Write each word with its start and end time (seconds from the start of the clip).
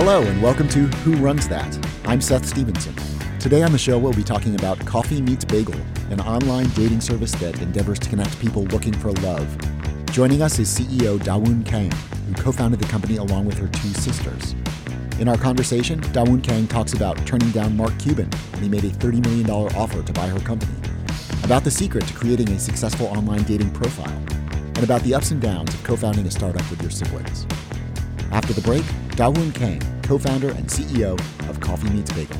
Hello, 0.00 0.22
and 0.22 0.40
welcome 0.40 0.68
to 0.68 0.86
Who 0.98 1.16
Runs 1.16 1.48
That? 1.48 1.76
I'm 2.04 2.20
Seth 2.20 2.46
Stevenson. 2.46 2.94
Today 3.40 3.64
on 3.64 3.72
the 3.72 3.78
show, 3.78 3.98
we'll 3.98 4.12
be 4.12 4.22
talking 4.22 4.54
about 4.54 4.78
Coffee 4.86 5.20
Meets 5.20 5.44
Bagel, 5.44 5.74
an 6.10 6.20
online 6.20 6.68
dating 6.68 7.00
service 7.00 7.32
that 7.32 7.60
endeavors 7.60 7.98
to 7.98 8.08
connect 8.08 8.38
people 8.38 8.62
looking 8.66 8.92
for 8.92 9.10
love. 9.10 9.58
Joining 10.12 10.40
us 10.40 10.60
is 10.60 10.68
CEO 10.68 11.18
Dawoon 11.18 11.66
Kang, 11.66 11.90
who 12.28 12.34
co 12.34 12.52
founded 12.52 12.78
the 12.78 12.86
company 12.86 13.16
along 13.16 13.46
with 13.46 13.58
her 13.58 13.66
two 13.66 13.92
sisters. 13.94 14.54
In 15.18 15.28
our 15.28 15.36
conversation, 15.36 16.00
Dawoon 16.12 16.44
Kang 16.44 16.68
talks 16.68 16.92
about 16.92 17.16
turning 17.26 17.50
down 17.50 17.76
Mark 17.76 17.98
Cuban 17.98 18.30
when 18.52 18.62
he 18.62 18.68
made 18.68 18.84
a 18.84 18.90
$30 18.90 19.24
million 19.24 19.50
offer 19.50 20.00
to 20.00 20.12
buy 20.12 20.28
her 20.28 20.40
company, 20.40 20.78
about 21.42 21.64
the 21.64 21.72
secret 21.72 22.06
to 22.06 22.14
creating 22.14 22.48
a 22.50 22.60
successful 22.60 23.08
online 23.08 23.42
dating 23.42 23.72
profile, 23.72 24.16
and 24.46 24.84
about 24.84 25.02
the 25.02 25.12
ups 25.12 25.32
and 25.32 25.42
downs 25.42 25.74
of 25.74 25.82
co 25.82 25.96
founding 25.96 26.24
a 26.24 26.30
startup 26.30 26.70
with 26.70 26.80
your 26.82 26.92
siblings. 26.92 27.48
After 28.30 28.52
the 28.52 28.60
break, 28.60 28.84
Dawoon 29.18 29.52
Kang, 29.52 29.82
co 30.02 30.16
founder 30.16 30.50
and 30.50 30.68
CEO 30.68 31.18
of 31.50 31.58
Coffee 31.58 31.90
Meets 31.90 32.12
Bagel. 32.12 32.38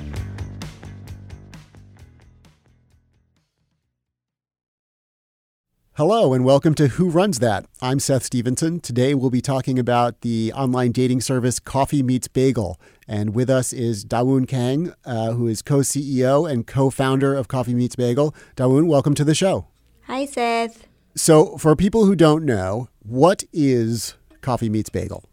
Hello, 5.95 6.33
and 6.33 6.45
welcome 6.45 6.75
to 6.77 6.87
Who 6.87 7.09
Runs 7.09 7.41
That? 7.41 7.67
I'm 7.83 7.99
Seth 7.99 8.23
Stevenson. 8.23 8.79
Today 8.79 9.13
we'll 9.13 9.29
be 9.29 9.41
talking 9.41 9.77
about 9.77 10.21
the 10.21 10.53
online 10.53 10.93
dating 10.93 11.21
service 11.21 11.59
Coffee 11.59 12.05
Meets 12.05 12.29
Bagel. 12.29 12.81
And 13.09 13.35
with 13.35 13.51
us 13.51 13.73
is 13.73 14.05
Dawoon 14.05 14.47
Kang, 14.47 14.95
uh, 15.05 15.33
who 15.33 15.49
is 15.49 15.63
co 15.63 15.79
CEO 15.79 16.49
and 16.49 16.65
co 16.65 16.91
founder 16.91 17.35
of 17.35 17.49
Coffee 17.49 17.75
Meets 17.75 17.97
Bagel. 17.97 18.33
Dawoon, 18.55 18.87
welcome 18.87 19.17
to 19.17 19.25
the 19.25 19.35
show. 19.35 19.67
Hi, 20.03 20.27
Seth. 20.27 20.87
So, 21.17 21.57
for 21.57 21.75
people 21.75 22.05
who 22.05 22.15
don't 22.15 22.45
know, 22.45 22.89
what 23.01 23.43
is 23.53 24.15
Coffee 24.43 24.69
Meets 24.69 24.91
Bagel? 24.91 25.25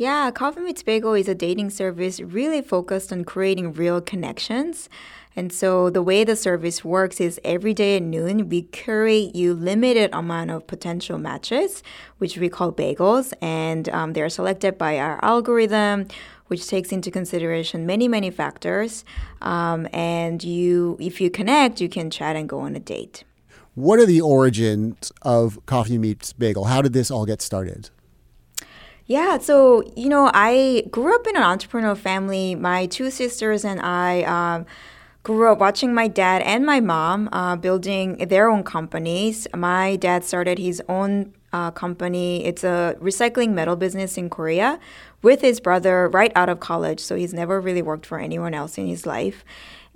Yeah, 0.00 0.30
Coffee 0.30 0.60
Meets 0.62 0.82
Bagel 0.82 1.12
is 1.12 1.28
a 1.28 1.34
dating 1.34 1.68
service 1.68 2.20
really 2.20 2.62
focused 2.62 3.12
on 3.12 3.22
creating 3.22 3.74
real 3.74 4.00
connections. 4.00 4.88
And 5.36 5.52
so 5.52 5.90
the 5.90 6.00
way 6.00 6.24
the 6.24 6.36
service 6.36 6.82
works 6.82 7.20
is 7.20 7.38
every 7.44 7.74
day 7.74 7.96
at 7.96 8.02
noon, 8.02 8.48
we 8.48 8.62
curate 8.62 9.36
you 9.36 9.52
limited 9.52 10.08
amount 10.14 10.52
of 10.52 10.66
potential 10.66 11.18
matches, 11.18 11.82
which 12.16 12.38
we 12.38 12.48
call 12.48 12.72
bagels, 12.72 13.34
and 13.42 13.90
um, 13.90 14.14
they're 14.14 14.30
selected 14.30 14.78
by 14.78 14.98
our 14.98 15.22
algorithm, 15.22 16.08
which 16.46 16.66
takes 16.66 16.92
into 16.92 17.10
consideration 17.10 17.84
many, 17.84 18.08
many 18.08 18.30
factors. 18.30 19.04
Um, 19.42 19.86
and 19.92 20.42
you, 20.42 20.96
if 20.98 21.20
you 21.20 21.28
connect, 21.28 21.78
you 21.78 21.90
can 21.90 22.08
chat 22.08 22.36
and 22.36 22.48
go 22.48 22.60
on 22.60 22.74
a 22.74 22.80
date. 22.80 23.24
What 23.74 23.98
are 23.98 24.06
the 24.06 24.22
origins 24.22 25.12
of 25.20 25.58
Coffee 25.66 25.98
Meets 25.98 26.32
Bagel? 26.32 26.64
How 26.64 26.80
did 26.80 26.94
this 26.94 27.10
all 27.10 27.26
get 27.26 27.42
started? 27.42 27.90
Yeah, 29.10 29.38
so 29.38 29.82
you 29.96 30.08
know, 30.08 30.30
I 30.32 30.84
grew 30.88 31.12
up 31.16 31.26
in 31.26 31.36
an 31.36 31.42
entrepreneurial 31.42 31.98
family. 31.98 32.54
My 32.54 32.86
two 32.86 33.10
sisters 33.10 33.64
and 33.64 33.80
I 33.80 34.22
um, 34.22 34.66
grew 35.24 35.50
up 35.50 35.58
watching 35.58 35.92
my 35.92 36.06
dad 36.06 36.42
and 36.42 36.64
my 36.64 36.78
mom 36.78 37.28
uh, 37.32 37.56
building 37.56 38.18
their 38.28 38.48
own 38.48 38.62
companies. 38.62 39.48
My 39.52 39.96
dad 39.96 40.22
started 40.22 40.60
his 40.60 40.80
own 40.88 41.34
uh, 41.52 41.72
company. 41.72 42.44
It's 42.44 42.62
a 42.62 42.94
recycling 43.00 43.50
metal 43.50 43.74
business 43.74 44.16
in 44.16 44.30
Korea 44.30 44.78
with 45.22 45.40
his 45.40 45.58
brother 45.58 46.08
right 46.08 46.30
out 46.36 46.48
of 46.48 46.60
college. 46.60 47.00
So 47.00 47.16
he's 47.16 47.34
never 47.34 47.60
really 47.60 47.82
worked 47.82 48.06
for 48.06 48.20
anyone 48.20 48.54
else 48.54 48.78
in 48.78 48.86
his 48.86 49.06
life. 49.06 49.44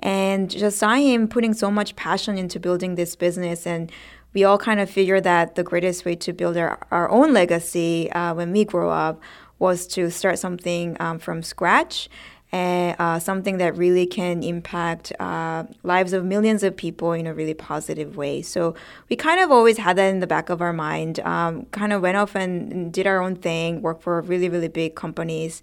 And 0.01 0.51
just 0.51 0.77
saw 0.77 0.95
him 0.95 1.29
putting 1.29 1.55
so 1.55 1.71
much 1.71 1.95
passion 1.95 2.37
into 2.37 2.59
building 2.59 2.97
this 2.97 3.15
business 3.15 3.65
and 3.65 3.93
we 4.35 4.45
all 4.45 4.59
kind 4.59 4.81
of 4.81 4.91
figured 4.91 5.25
that 5.25 5.55
the 5.55 5.63
greatest 5.63 6.05
way 6.05 6.17
to 6.17 6.33
build 6.33 6.57
our, 6.57 6.79
our 6.91 7.09
own 7.11 7.33
legacy 7.33 8.11
uh, 8.13 8.35
when 8.35 8.53
we 8.53 8.65
grow 8.65 8.91
up 8.91 9.23
was 9.59 9.87
to 9.87 10.11
start 10.11 10.39
something 10.39 10.97
um, 11.01 11.19
from 11.19 11.43
scratch 11.43 12.09
and 12.51 12.95
uh, 13.01 13.19
something 13.19 13.59
that 13.59 13.77
really 13.77 14.07
can 14.07 14.43
impact 14.43 15.13
uh, 15.19 15.65
lives 15.83 16.13
of 16.13 16.25
millions 16.25 16.63
of 16.63 16.77
people 16.77 17.13
in 17.13 17.27
a 17.27 17.35
really 17.35 17.55
positive 17.55 18.17
way. 18.17 18.43
So 18.43 18.75
we 19.09 19.17
kind 19.17 19.41
of 19.41 19.51
always 19.51 19.79
had 19.79 19.97
that 19.97 20.09
in 20.09 20.21
the 20.21 20.27
back 20.27 20.51
of 20.51 20.61
our 20.61 20.73
mind. 20.73 21.21
Um, 21.21 21.67
kind 21.67 21.93
of 21.93 22.03
went 22.03 22.17
off 22.17 22.37
and 22.37 22.93
did 22.93 23.07
our 23.07 23.21
own 23.21 23.37
thing, 23.37 23.83
worked 23.83 24.03
for 24.03 24.21
really 24.21 24.49
really 24.49 24.69
big 24.69 24.95
companies. 24.95 25.63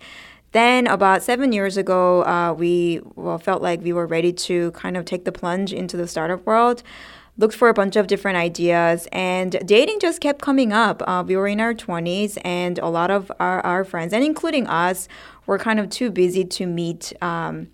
Then 0.52 0.86
about 0.88 1.24
seven 1.24 1.54
years 1.54 1.78
ago, 1.78 2.26
uh, 2.26 2.54
we 2.54 3.00
well, 3.16 3.38
felt 3.38 3.62
like 3.62 3.81
we 3.81 3.94
were 3.94 4.06
ready 4.06 4.34
to 4.34 4.72
kind 4.72 4.98
of 4.98 5.06
take 5.06 5.24
the 5.24 5.31
plunge 5.31 5.72
into 5.72 5.96
the 5.96 6.08
startup 6.10 6.46
world 6.46 6.84
looked 7.38 7.56
for 7.56 7.69
a 7.69 7.74
bunch 7.74 7.96
of 7.96 8.08
different 8.08 8.38
ideas, 8.38 9.08
and 9.12 9.59
dating 9.66 10.00
just 10.00 10.22
kept 10.22 10.42
coming 10.42 10.74
up. 10.74 11.02
Uh, 11.08 11.24
we 11.25 11.36
were 11.36 11.47
in 11.47 11.59
our 11.59 11.74
20s, 11.74 12.38
and 12.44 12.78
a 12.80 12.88
lot 12.88 13.12
of 13.12 13.31
our, 13.40 13.62
our 13.62 13.84
friends, 13.84 14.14
and 14.14 14.24
including 14.24 14.68
us, 14.68 15.08
were 15.46 15.58
kind 15.58 15.80
of 15.80 15.90
too 15.90 16.12
busy 16.12 16.44
to 16.46 16.66
meet. 16.66 17.14
Um, 17.22 17.69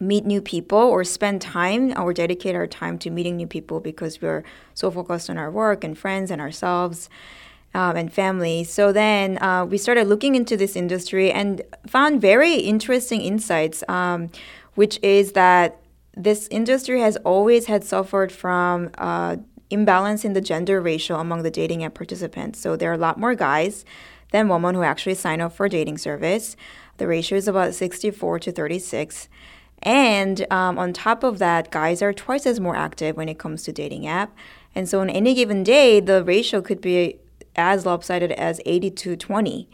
meet 0.00 0.26
new 0.26 0.42
people 0.42 0.78
or 0.78 1.04
spend 1.04 1.40
time 1.40 1.96
or 1.98 2.12
dedicate 2.12 2.54
our 2.54 2.66
time 2.66 2.98
to 2.98 3.10
meeting 3.10 3.36
new 3.36 3.46
people 3.46 3.80
because 3.80 4.20
we're 4.20 4.42
so 4.74 4.90
focused 4.90 5.30
on 5.30 5.38
our 5.38 5.50
work 5.50 5.84
and 5.84 5.96
friends 5.96 6.32
and 6.32 6.40
ourselves 6.40 7.08
um, 7.74 7.96
and 7.96 8.12
family. 8.12 8.64
So 8.64 8.92
then 8.92 9.42
uh, 9.42 9.64
we 9.64 9.78
started 9.78 10.06
looking 10.06 10.34
into 10.34 10.56
this 10.56 10.76
industry 10.76 11.30
and 11.30 11.62
found 11.86 12.20
very 12.20 12.54
interesting 12.54 13.20
insights, 13.20 13.82
um, 13.88 14.30
which 14.74 14.98
is 15.02 15.32
that 15.32 15.80
this 16.16 16.48
industry 16.50 17.00
has 17.00 17.16
always 17.18 17.66
had 17.66 17.84
suffered 17.84 18.30
from 18.30 18.90
uh, 18.98 19.36
imbalance 19.70 20.24
in 20.24 20.32
the 20.32 20.40
gender 20.40 20.80
ratio 20.80 21.18
among 21.18 21.42
the 21.42 21.50
dating 21.50 21.84
app 21.84 21.94
participants. 21.94 22.60
So 22.60 22.76
there 22.76 22.90
are 22.90 22.94
a 22.94 22.98
lot 22.98 23.18
more 23.18 23.34
guys 23.34 23.84
than 24.30 24.48
women 24.48 24.74
who 24.74 24.82
actually 24.82 25.14
sign 25.14 25.40
up 25.40 25.52
for 25.52 25.66
a 25.66 25.70
dating 25.70 25.98
service. 25.98 26.56
The 26.98 27.06
ratio 27.06 27.38
is 27.38 27.48
about 27.48 27.74
64 27.74 28.38
to 28.40 28.52
36. 28.52 29.28
And 29.82 30.46
um, 30.50 30.78
on 30.78 30.92
top 30.92 31.22
of 31.22 31.38
that, 31.38 31.70
guys 31.70 32.00
are 32.00 32.12
twice 32.12 32.46
as 32.46 32.60
more 32.60 32.76
active 32.76 33.16
when 33.16 33.28
it 33.28 33.38
comes 33.38 33.64
to 33.64 33.72
dating 33.72 34.06
app. 34.06 34.34
And 34.74 34.88
so 34.88 35.00
on 35.00 35.10
any 35.10 35.34
given 35.34 35.62
day, 35.62 36.00
the 36.00 36.24
ratio 36.24 36.62
could 36.62 36.80
be 36.80 37.18
as 37.56 37.86
lopsided 37.86 38.32
as 38.32 38.60
80 38.66 38.90
to 38.90 39.16
20. 39.16 39.68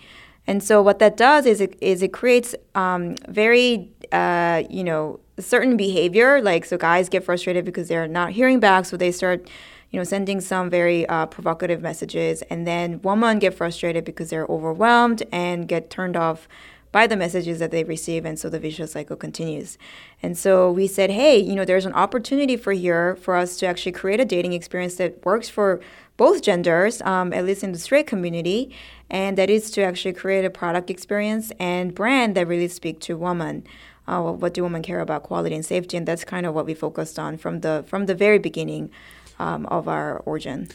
And 0.46 0.62
so 0.64 0.82
what 0.82 0.98
that 0.98 1.16
does 1.16 1.46
is 1.46 1.60
it, 1.60 1.76
is 1.80 2.02
it 2.02 2.12
creates 2.12 2.54
um, 2.74 3.14
very, 3.28 3.92
uh, 4.10 4.64
you 4.68 4.82
know, 4.82 5.20
certain 5.42 5.76
behavior. 5.76 6.40
Like, 6.40 6.64
so 6.64 6.76
guys 6.76 7.08
get 7.08 7.24
frustrated 7.24 7.64
because 7.64 7.88
they're 7.88 8.08
not 8.08 8.32
hearing 8.32 8.60
back, 8.60 8.84
so 8.84 8.96
they 8.96 9.12
start, 9.12 9.48
you 9.90 9.98
know, 9.98 10.04
sending 10.04 10.40
some 10.40 10.70
very 10.70 11.06
uh, 11.08 11.26
provocative 11.26 11.82
messages. 11.82 12.42
And 12.42 12.66
then 12.66 13.00
women 13.02 13.38
get 13.38 13.54
frustrated 13.54 14.04
because 14.04 14.30
they're 14.30 14.46
overwhelmed 14.46 15.22
and 15.32 15.68
get 15.68 15.90
turned 15.90 16.16
off 16.16 16.48
by 16.92 17.06
the 17.06 17.16
messages 17.16 17.58
that 17.58 17.70
they 17.70 17.84
receive 17.84 18.24
and 18.24 18.38
so 18.38 18.48
the 18.48 18.58
vicious 18.58 18.92
cycle 18.92 19.16
continues 19.16 19.78
and 20.22 20.36
so 20.36 20.70
we 20.70 20.86
said 20.86 21.10
hey 21.10 21.38
you 21.38 21.54
know 21.54 21.64
there's 21.64 21.86
an 21.86 21.92
opportunity 21.92 22.56
for 22.56 22.72
here 22.72 23.16
for 23.16 23.36
us 23.36 23.56
to 23.56 23.66
actually 23.66 23.92
create 23.92 24.20
a 24.20 24.24
dating 24.24 24.52
experience 24.52 24.96
that 24.96 25.24
works 25.24 25.48
for 25.48 25.80
both 26.16 26.42
genders 26.42 27.00
um, 27.02 27.32
at 27.32 27.44
least 27.44 27.62
in 27.62 27.72
the 27.72 27.78
straight 27.78 28.06
community 28.06 28.74
and 29.08 29.38
that 29.38 29.48
is 29.48 29.70
to 29.70 29.82
actually 29.82 30.12
create 30.12 30.44
a 30.44 30.50
product 30.50 30.90
experience 30.90 31.52
and 31.58 31.94
brand 31.94 32.34
that 32.34 32.46
really 32.46 32.68
speak 32.68 32.98
to 33.00 33.16
women 33.16 33.64
uh, 34.10 34.32
what 34.32 34.54
do 34.54 34.62
women 34.62 34.82
care 34.82 35.00
about 35.00 35.22
quality 35.22 35.54
and 35.54 35.64
safety, 35.64 35.96
and 35.96 36.06
that's 36.06 36.24
kind 36.24 36.44
of 36.44 36.54
what 36.54 36.66
we 36.66 36.74
focused 36.74 37.18
on 37.18 37.38
from 37.38 37.60
the 37.60 37.84
from 37.86 38.06
the 38.06 38.14
very 38.14 38.38
beginning 38.38 38.90
um, 39.38 39.66
of 39.66 39.86
our 39.88 40.18
origin. 40.26 40.68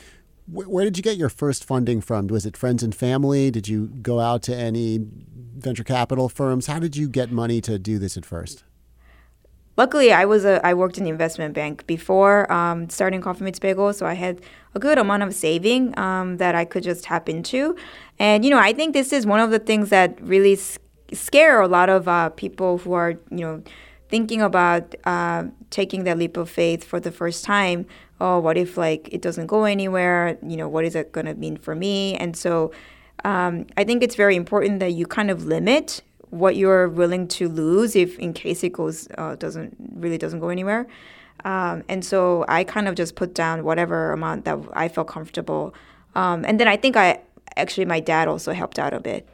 Where 0.48 0.86
did 0.86 0.96
you 0.96 1.04
get 1.04 1.18
your 1.18 1.30
first 1.30 1.66
funding 1.66 2.02
from? 2.02 2.28
Was 2.28 2.46
it 2.46 2.56
friends 2.56 2.84
and 2.84 2.94
family? 2.94 3.50
Did 3.50 3.68
you 3.68 3.88
go 3.88 4.20
out 4.20 4.44
to 4.44 4.56
any 4.56 5.00
venture 5.58 5.84
capital 5.84 6.30
firms? 6.30 6.68
How 6.68 6.80
did 6.80 6.96
you 6.96 7.10
get 7.10 7.32
money 7.32 7.62
to 7.62 7.80
do 7.80 7.98
this 7.98 8.16
at 8.16 8.26
first? 8.26 8.64
Luckily, 9.76 10.14
I 10.14 10.24
was 10.24 10.46
a 10.46 10.66
I 10.66 10.74
worked 10.74 10.98
in 10.98 11.04
the 11.04 11.10
investment 11.10 11.54
bank 11.54 11.86
before 11.88 12.50
um, 12.52 12.90
starting 12.90 13.22
Coffee 13.22 13.44
Meets 13.44 13.60
Bagel, 13.60 13.92
so 13.92 14.06
I 14.06 14.14
had 14.14 14.40
a 14.74 14.80
good 14.80 14.98
amount 14.98 15.24
of 15.24 15.34
saving 15.34 15.98
um, 16.00 16.38
that 16.38 16.56
I 16.56 16.64
could 16.64 16.84
just 16.84 17.04
tap 17.04 17.28
into. 17.28 17.76
And 18.18 18.46
you 18.46 18.52
know, 18.52 18.60
I 18.60 18.72
think 18.72 18.94
this 18.94 19.12
is 19.12 19.26
one 19.26 19.42
of 19.42 19.52
the 19.52 19.60
things 19.60 19.90
that 19.90 20.22
really 20.22 20.56
scare 21.14 21.62
a 21.62 21.68
lot 21.68 21.90
of 21.90 22.08
uh, 22.08 22.30
people 22.30 22.80
who 22.80 22.94
are, 22.94 23.12
you 23.30 23.40
know, 23.40 23.64
thinking 24.10 24.42
about 24.42 24.96
uh, 25.06 25.46
taking 25.70 26.04
that 26.04 26.18
leap 26.18 26.38
of 26.38 26.50
faith 26.50 26.84
for 26.84 27.00
the 27.00 27.12
first 27.12 27.44
time. 27.44 27.86
Oh, 28.22 28.40
what 28.40 28.58
if 28.58 28.78
like 28.78 29.10
it 29.12 29.22
doesn't 29.22 29.48
go 29.48 29.66
anywhere? 29.66 30.38
You 30.42 30.58
know, 30.58 30.70
what 30.70 30.86
is 30.86 30.96
it 30.96 31.12
going 31.12 31.26
to 31.26 31.36
mean 31.36 31.58
for 31.58 31.76
me? 31.76 32.16
And 32.16 32.36
so, 32.36 32.72
um, 33.24 33.66
I 33.78 33.84
think 33.84 34.04
it's 34.04 34.16
very 34.16 34.36
important 34.36 34.80
that 34.80 34.92
you 34.92 35.06
kind 35.06 35.32
of 35.32 35.46
limit 35.46 36.02
what 36.30 36.56
you're 36.56 36.90
willing 36.90 37.28
to 37.28 37.48
lose 37.48 37.96
if 37.96 38.18
in 38.20 38.34
case 38.34 38.64
it 38.64 38.74
goes 38.74 39.08
uh, 39.18 39.36
doesn't 39.36 39.76
really 39.96 40.18
doesn't 40.18 40.40
go 40.40 40.50
anywhere. 40.50 40.88
Um, 41.44 41.84
and 41.88 42.04
so 42.04 42.46
I 42.48 42.64
kind 42.64 42.88
of 42.88 42.96
just 42.96 43.16
put 43.16 43.34
down 43.34 43.64
whatever 43.64 44.12
amount 44.12 44.46
that 44.46 44.58
I 44.74 44.88
felt 44.88 45.08
comfortable. 45.08 45.74
Um, 46.16 46.46
and 46.46 46.60
then 46.60 46.68
I 46.68 46.78
think 46.78 46.96
I 46.96 47.20
actually 47.56 47.86
my 47.86 48.00
dad 48.00 48.28
also 48.28 48.54
helped 48.54 48.80
out 48.80 48.94
a 48.94 49.00
bit. 49.00 49.28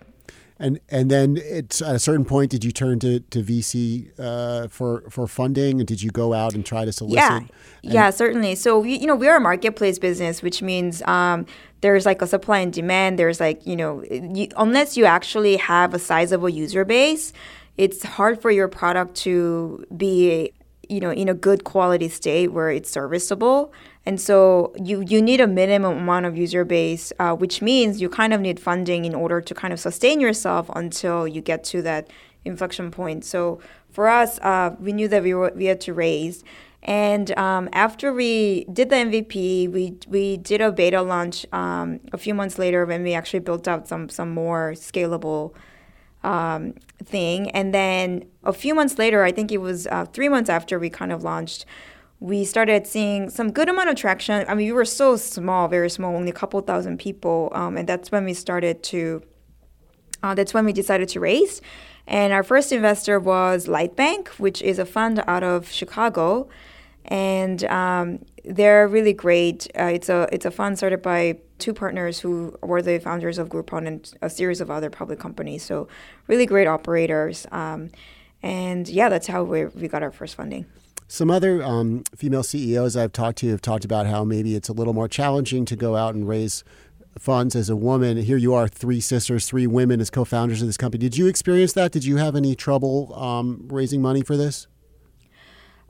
And 0.62 0.80
and 0.90 1.10
then 1.10 1.38
it's 1.38 1.82
at 1.82 1.96
a 1.96 2.00
certain 2.00 2.24
point, 2.24 2.52
did 2.52 2.64
you 2.64 2.72
turn 2.72 3.00
to 3.00 3.20
to 3.20 3.42
VC 3.42 4.12
uh, 4.20 4.68
for 4.68 5.04
for 5.10 5.26
funding? 5.26 5.80
And 5.80 5.88
did 5.88 6.04
you 6.04 6.12
go 6.12 6.34
out 6.34 6.54
and 6.54 6.64
try 6.64 6.86
to 6.86 6.92
solicit? 6.92 7.18
Yeah, 7.18 7.38
and 7.38 7.50
yeah, 7.82 8.12
certainly. 8.12 8.54
So 8.54 8.80
we, 8.80 8.94
you 8.96 9.08
know, 9.08 9.16
we 9.16 9.28
are 9.28 9.38
a 9.38 9.42
marketplace 9.42 9.98
business, 9.98 10.44
which 10.44 10.62
means 10.62 11.02
um, 11.04 11.48
there's 11.82 12.06
like 12.06 12.22
a 12.22 12.28
supply 12.28 12.60
and 12.60 12.72
demand. 12.72 13.18
There's 13.18 13.40
like 13.40 13.66
you 13.66 13.76
know, 13.76 14.04
you, 14.04 14.50
unless 14.56 14.96
you 14.96 15.06
actually 15.06 15.58
have 15.58 15.96
a 15.96 16.00
sizable 16.00 16.50
user 16.50 16.86
base, 16.86 17.34
it's 17.78 18.04
hard 18.04 18.40
for 18.40 18.52
your 18.52 18.68
product 18.68 19.16
to 19.26 19.84
be 19.98 20.54
you 20.90 21.00
know 21.00 21.12
in 21.12 21.28
a 21.28 21.34
good 21.34 21.64
quality 21.64 22.08
state 22.08 22.50
where 22.50 22.70
it's 22.70 22.92
serviceable 22.92 23.74
and 24.06 24.20
so 24.20 24.74
you 24.84 25.02
you 25.02 25.22
need 25.22 25.40
a 25.40 25.48
minimum 25.48 25.98
amount 25.98 26.26
of 26.26 26.38
user 26.38 26.66
base 26.66 27.14
uh, 27.20 27.34
which 27.34 27.62
means 27.62 28.02
you 28.02 28.10
kind 28.10 28.34
of 28.34 28.42
need 28.42 28.60
funding 28.60 29.06
in 29.06 29.16
order 29.16 29.42
to 29.42 29.54
kind 29.54 29.74
of 29.74 29.80
sustain 29.80 30.20
yourself 30.20 30.70
until 30.76 31.28
you 31.28 31.42
get 31.42 31.64
to 31.64 31.82
that 31.82 32.10
inflection 32.46 32.92
point 32.92 33.24
so 33.24 33.60
for 33.90 34.08
us 34.08 34.40
uh, 34.40 34.76
we 34.80 34.92
knew 34.94 35.08
that 35.08 35.22
we, 35.22 35.34
were, 35.34 35.52
we 35.56 35.66
had 35.66 35.80
to 35.80 35.94
raise 35.94 36.44
and 36.84 37.38
um, 37.38 37.70
after 37.74 38.12
we 38.12 38.66
did 38.66 38.90
the 38.90 38.96
MVP, 38.96 39.72
we 39.72 39.98
we 40.08 40.38
did 40.38 40.62
a 40.62 40.72
beta 40.72 41.02
launch 41.04 41.46
um, 41.54 42.00
a 42.12 42.18
few 42.18 42.34
months 42.34 42.58
later 42.58 42.86
when 42.86 43.04
we 43.04 43.14
actually 43.14 43.42
built 43.42 43.68
out 43.68 43.88
some 43.88 44.10
some 44.10 44.32
more 44.32 44.74
scalable 44.76 45.54
um, 46.24 46.74
thing. 47.04 47.52
And 47.52 47.74
then 47.74 48.26
a 48.44 48.54
few 48.54 48.74
months 48.74 48.98
later, 48.98 49.24
I 49.24 49.32
think 49.32 49.52
it 49.52 49.60
was 49.60 49.86
uh, 49.88 50.06
three 50.06 50.30
months 50.30 50.50
after 50.50 50.80
we 50.80 50.90
kind 50.90 51.12
of 51.12 51.24
launched, 51.24 51.66
we 52.22 52.46
started 52.46 52.86
seeing 52.86 53.32
some 53.32 53.52
good 53.52 53.68
amount 53.68 53.90
of 53.90 53.96
traction. 53.96 54.46
I 54.48 54.54
mean, 54.54 54.68
we 54.68 54.72
were 54.72 54.86
so 54.86 55.18
small, 55.18 55.68
very 55.68 55.90
small, 55.90 56.16
only 56.16 56.30
a 56.30 56.34
couple 56.34 56.62
thousand 56.62 57.00
people, 57.00 57.52
um, 57.54 57.78
and 57.78 57.90
that's 57.90 58.12
when 58.12 58.24
we 58.24 58.36
started 58.36 58.84
to. 58.84 59.24
Uh, 60.24 60.36
that's 60.36 60.54
when 60.54 60.64
we 60.64 60.72
decided 60.72 61.10
to 61.10 61.20
raise, 61.20 61.62
and 62.06 62.32
our 62.32 62.44
first 62.44 62.72
investor 62.72 63.20
was 63.20 63.66
Lightbank, 63.66 64.28
which 64.38 64.62
is 64.62 64.78
a 64.78 64.86
fund 64.86 65.24
out 65.26 65.44
of 65.44 65.72
Chicago, 65.72 66.48
and 67.06 67.64
um, 67.64 68.24
they're 68.46 68.88
really 68.88 69.14
great. 69.14 69.68
Uh, 69.78 69.86
it's 69.86 70.08
a 70.08 70.30
it's 70.32 70.46
a 70.46 70.52
fund 70.52 70.78
started 70.78 71.02
by 71.02 71.40
two 71.58 71.74
partners 71.74 72.20
who 72.20 72.56
were 72.62 72.84
the 72.84 73.00
founders 73.00 73.40
of 73.40 73.50
Groupon 73.50 73.88
and 73.88 74.14
a 74.22 74.30
series 74.30 74.62
of 74.62 74.70
other 74.70 74.92
public 74.92 75.18
companies. 75.18 75.64
So 75.64 75.88
really 76.28 76.46
great 76.46 76.68
operators. 76.68 77.48
Um, 77.52 77.90
and 78.44 78.88
yeah, 78.90 79.10
that's 79.10 79.28
how 79.28 79.44
we, 79.44 79.66
we 79.66 79.88
got 79.88 80.02
our 80.02 80.12
first 80.12 80.36
funding. 80.36 80.66
Some 81.12 81.30
other 81.30 81.62
um, 81.62 82.06
female 82.16 82.42
CEOs 82.42 82.96
I've 82.96 83.12
talked 83.12 83.40
to 83.40 83.50
have 83.50 83.62
talked 83.62 83.84
about 83.84 84.08
how 84.08 84.24
maybe 84.24 84.56
it's 84.56 84.70
a 84.70 84.74
little 84.74 84.94
more 84.94 85.10
challenging 85.10 85.66
to 85.66 85.76
go 85.76 85.98
out 85.98 86.16
and 86.16 86.26
raise 86.26 86.64
funds 87.20 87.54
as 87.54 87.70
a 87.70 87.76
woman. 87.76 88.16
Here 88.16 88.38
you 88.38 88.54
are, 88.54 88.70
three 88.70 89.02
sisters, 89.02 89.46
three 89.46 89.68
women 89.68 90.00
as 90.00 90.10
co-founders 90.10 90.62
of 90.62 90.70
this 90.70 90.78
company. 90.78 91.02
Did 91.02 91.18
you 91.18 91.28
experience 91.28 91.74
that? 91.74 91.92
Did 91.92 92.06
you 92.06 92.16
have 92.16 92.38
any 92.38 92.56
trouble 92.56 93.14
um, 93.14 93.68
raising 93.68 94.02
money 94.02 94.22
for 94.22 94.38
this? 94.38 94.68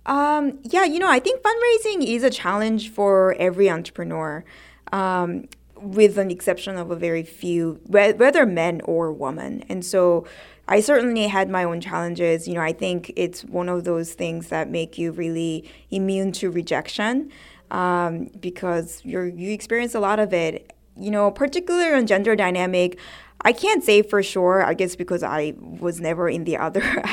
Um, 0.07 0.57
yeah, 0.63 0.85
you 0.85 0.97
know, 0.97 1.11
I 1.11 1.19
think 1.19 1.43
fundraising 1.43 2.03
is 2.03 2.23
a 2.23 2.31
challenge 2.31 2.89
for 2.89 3.35
every 3.35 3.69
entrepreneur. 3.69 4.43
Um, 4.91 5.49
with 5.75 6.17
an 6.17 6.29
exception 6.29 6.77
of 6.77 6.91
a 6.91 6.95
very 6.95 7.23
few, 7.23 7.79
whether 7.87 8.45
men 8.45 8.81
or 8.85 9.11
women. 9.11 9.63
And 9.67 9.83
so 9.83 10.25
I 10.71 10.79
certainly 10.79 11.27
had 11.27 11.49
my 11.49 11.65
own 11.65 11.81
challenges. 11.81 12.47
You 12.47 12.53
know, 12.53 12.61
I 12.61 12.71
think 12.71 13.11
it's 13.17 13.43
one 13.43 13.67
of 13.67 13.83
those 13.83 14.13
things 14.13 14.47
that 14.47 14.69
make 14.69 14.97
you 14.97 15.11
really 15.11 15.69
immune 15.89 16.31
to 16.39 16.49
rejection 16.49 17.29
um, 17.71 18.31
because 18.39 19.01
you 19.03 19.21
you 19.23 19.51
experience 19.51 19.93
a 19.95 19.99
lot 19.99 20.17
of 20.17 20.33
it. 20.33 20.71
You 20.95 21.11
know, 21.11 21.29
particularly 21.29 21.93
on 21.93 22.07
gender 22.07 22.37
dynamic, 22.37 22.97
I 23.41 23.51
can't 23.51 23.83
say 23.83 24.01
for 24.01 24.23
sure. 24.23 24.63
I 24.63 24.73
guess 24.73 24.95
because 24.95 25.23
I 25.23 25.55
was 25.59 25.99
never 25.99 26.29
in 26.29 26.45
the 26.45 26.55
other, 26.55 26.83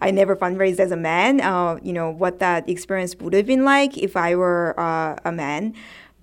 I 0.00 0.10
never 0.10 0.34
fundraised 0.34 0.80
as 0.80 0.90
a 0.90 0.96
man. 0.96 1.42
Uh, 1.42 1.78
you 1.82 1.92
know 1.92 2.10
what 2.10 2.38
that 2.38 2.66
experience 2.66 3.14
would 3.16 3.34
have 3.34 3.46
been 3.46 3.66
like 3.66 3.98
if 3.98 4.16
I 4.16 4.34
were 4.36 4.74
uh, 4.80 5.16
a 5.22 5.32
man. 5.32 5.74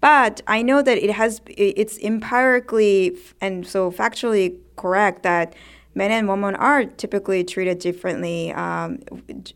But 0.02 0.42
I 0.48 0.64
know 0.64 0.81
that 0.81 0.98
it 0.98 1.12
has 1.12 1.40
it's 1.46 2.00
empirically 2.00 3.16
and 3.40 3.66
so 3.66 3.92
factually 3.92 4.58
correct 4.75 5.22
that 5.22 5.54
men 5.95 6.12
and 6.12 6.28
women 6.28 6.56
are 6.56 6.86
typically 6.86 7.44
treated 7.44 7.80
differently 7.80 8.51
um, 8.54 9.00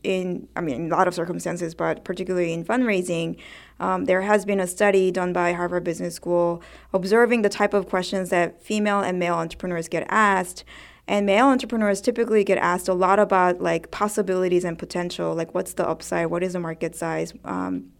in 0.03 0.47
I 0.55 0.61
mean 0.61 0.75
in 0.75 0.91
a 0.91 0.95
lot 0.95 1.07
of 1.07 1.13
circumstances, 1.13 1.73
but 1.73 2.03
particularly 2.03 2.53
in 2.53 2.63
fundraising. 2.63 3.37
Um, 3.79 4.05
there 4.05 4.21
has 4.23 4.43
been 4.45 4.59
a 4.59 4.67
study 4.67 5.11
done 5.11 5.33
by 5.33 5.53
Harvard 5.53 5.83
Business 5.83 6.15
School 6.15 6.63
observing 6.93 7.43
the 7.43 7.49
type 7.49 7.73
of 7.73 7.87
questions 7.87 8.29
that 8.29 8.63
female 8.63 9.01
and 9.01 9.19
male 9.19 9.35
entrepreneurs 9.35 9.87
get 9.87 10.05
asked. 10.09 10.63
And 11.09 11.25
male 11.25 11.45
entrepreneurs 11.45 12.01
typically 12.01 12.43
get 12.43 12.57
asked 12.57 12.89
a 12.89 12.93
lot 12.93 13.17
about 13.17 13.61
like 13.61 13.91
possibilities 13.91 14.65
and 14.65 14.77
potential, 14.77 15.33
like 15.35 15.53
what's 15.53 15.73
the 15.73 15.87
upside, 15.87 16.27
what 16.27 16.43
is 16.43 16.53
the 16.53 16.59
market 16.59 16.95
size, 16.95 17.33
um, 17.45 17.91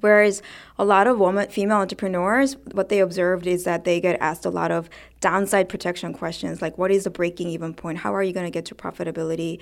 Whereas 0.00 0.42
a 0.78 0.84
lot 0.84 1.06
of 1.06 1.18
women, 1.18 1.48
female 1.48 1.78
entrepreneurs, 1.78 2.56
what 2.72 2.88
they 2.88 2.98
observed 2.98 3.46
is 3.46 3.64
that 3.64 3.84
they 3.84 4.00
get 4.00 4.18
asked 4.20 4.46
a 4.46 4.50
lot 4.50 4.70
of 4.70 4.88
downside 5.20 5.68
protection 5.68 6.12
questions, 6.12 6.62
like 6.62 6.78
what 6.78 6.90
is 6.90 7.04
the 7.04 7.10
breaking 7.10 7.48
even 7.48 7.74
point? 7.74 7.98
How 7.98 8.14
are 8.14 8.22
you 8.22 8.32
going 8.32 8.46
to 8.46 8.50
get 8.50 8.64
to 8.66 8.74
profitability? 8.74 9.60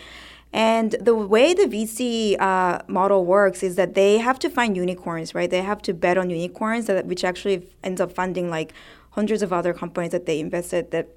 And 0.52 0.92
the 1.00 1.14
way 1.14 1.54
the 1.54 1.64
VC 1.64 2.40
uh, 2.40 2.80
model 2.88 3.24
works 3.24 3.62
is 3.62 3.76
that 3.76 3.94
they 3.94 4.18
have 4.18 4.38
to 4.40 4.50
find 4.50 4.76
unicorns, 4.76 5.34
right? 5.34 5.50
They 5.50 5.62
have 5.62 5.82
to 5.82 5.94
bet 5.94 6.18
on 6.18 6.30
unicorns, 6.30 6.86
that, 6.86 7.06
which 7.06 7.24
actually 7.24 7.68
ends 7.84 8.00
up 8.00 8.12
funding 8.12 8.50
like 8.50 8.72
hundreds 9.10 9.42
of 9.42 9.52
other 9.52 9.72
companies 9.72 10.12
that 10.12 10.26
they 10.26 10.40
invested 10.40 10.90
that 10.90 11.08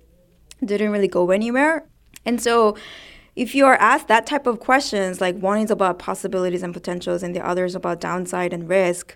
didn't 0.63 0.91
really 0.91 1.07
go 1.07 1.31
anywhere. 1.31 1.85
And 2.25 2.41
so 2.41 2.77
if 3.35 3.55
you 3.55 3.65
are 3.65 3.75
asked 3.75 4.07
that 4.07 4.25
type 4.25 4.45
of 4.45 4.59
questions, 4.59 5.19
like 5.19 5.37
one 5.37 5.59
is 5.59 5.71
about 5.71 5.99
possibilities 5.99 6.61
and 6.61 6.73
potentials 6.73 7.23
and 7.23 7.35
the 7.35 7.45
other 7.45 7.65
is 7.65 7.75
about 7.75 7.99
downside 7.99 8.53
and 8.53 8.69
risk, 8.69 9.15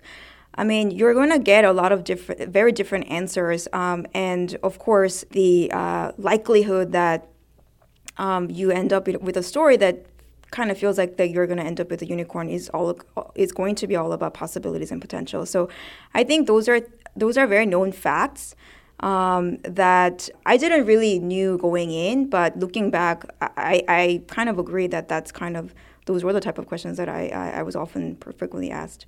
I 0.54 0.64
mean, 0.64 0.90
you're 0.90 1.14
going 1.14 1.30
to 1.30 1.38
get 1.38 1.64
a 1.64 1.72
lot 1.72 1.92
of 1.92 2.02
different, 2.02 2.50
very 2.50 2.72
different 2.72 3.08
answers. 3.08 3.68
Um, 3.72 4.06
and 4.12 4.58
of 4.64 4.80
course, 4.80 5.24
the 5.30 5.70
uh, 5.72 6.12
likelihood 6.18 6.90
that 6.92 7.28
um, 8.16 8.50
you 8.50 8.72
end 8.72 8.92
up 8.92 9.06
with 9.06 9.36
a 9.36 9.42
story 9.42 9.76
that 9.76 10.06
kind 10.50 10.70
of 10.70 10.78
feels 10.78 10.98
like 10.98 11.16
that 11.18 11.30
you're 11.30 11.46
going 11.46 11.58
to 11.58 11.64
end 11.64 11.80
up 11.80 11.90
with 11.90 12.02
a 12.02 12.06
unicorn 12.06 12.48
is 12.48 12.68
all 12.70 12.98
is 13.34 13.52
going 13.52 13.74
to 13.76 13.86
be 13.86 13.94
all 13.94 14.12
about 14.12 14.34
possibilities 14.34 14.90
and 14.90 15.00
potential. 15.00 15.46
So, 15.46 15.68
I 16.14 16.24
think 16.24 16.48
those 16.48 16.68
are 16.68 16.80
those 17.14 17.36
are 17.38 17.46
very 17.46 17.66
known 17.66 17.92
facts 17.92 18.56
um, 19.00 19.58
that 19.58 20.28
I 20.46 20.56
didn't 20.56 20.86
really 20.86 21.18
knew 21.18 21.58
going 21.58 21.90
in, 21.90 22.28
but 22.28 22.58
looking 22.58 22.90
back, 22.90 23.24
I, 23.40 23.82
I 23.88 24.22
kind 24.26 24.48
of 24.48 24.58
agree 24.58 24.86
that 24.88 25.08
that's 25.08 25.30
kind 25.32 25.56
of 25.56 25.74
those 26.06 26.24
were 26.24 26.32
the 26.32 26.40
type 26.40 26.58
of 26.58 26.66
questions 26.66 26.96
that 26.96 27.08
I, 27.08 27.28
I, 27.28 27.50
I 27.58 27.62
was 27.62 27.76
often 27.76 28.16
frequently 28.16 28.70
asked. 28.70 29.06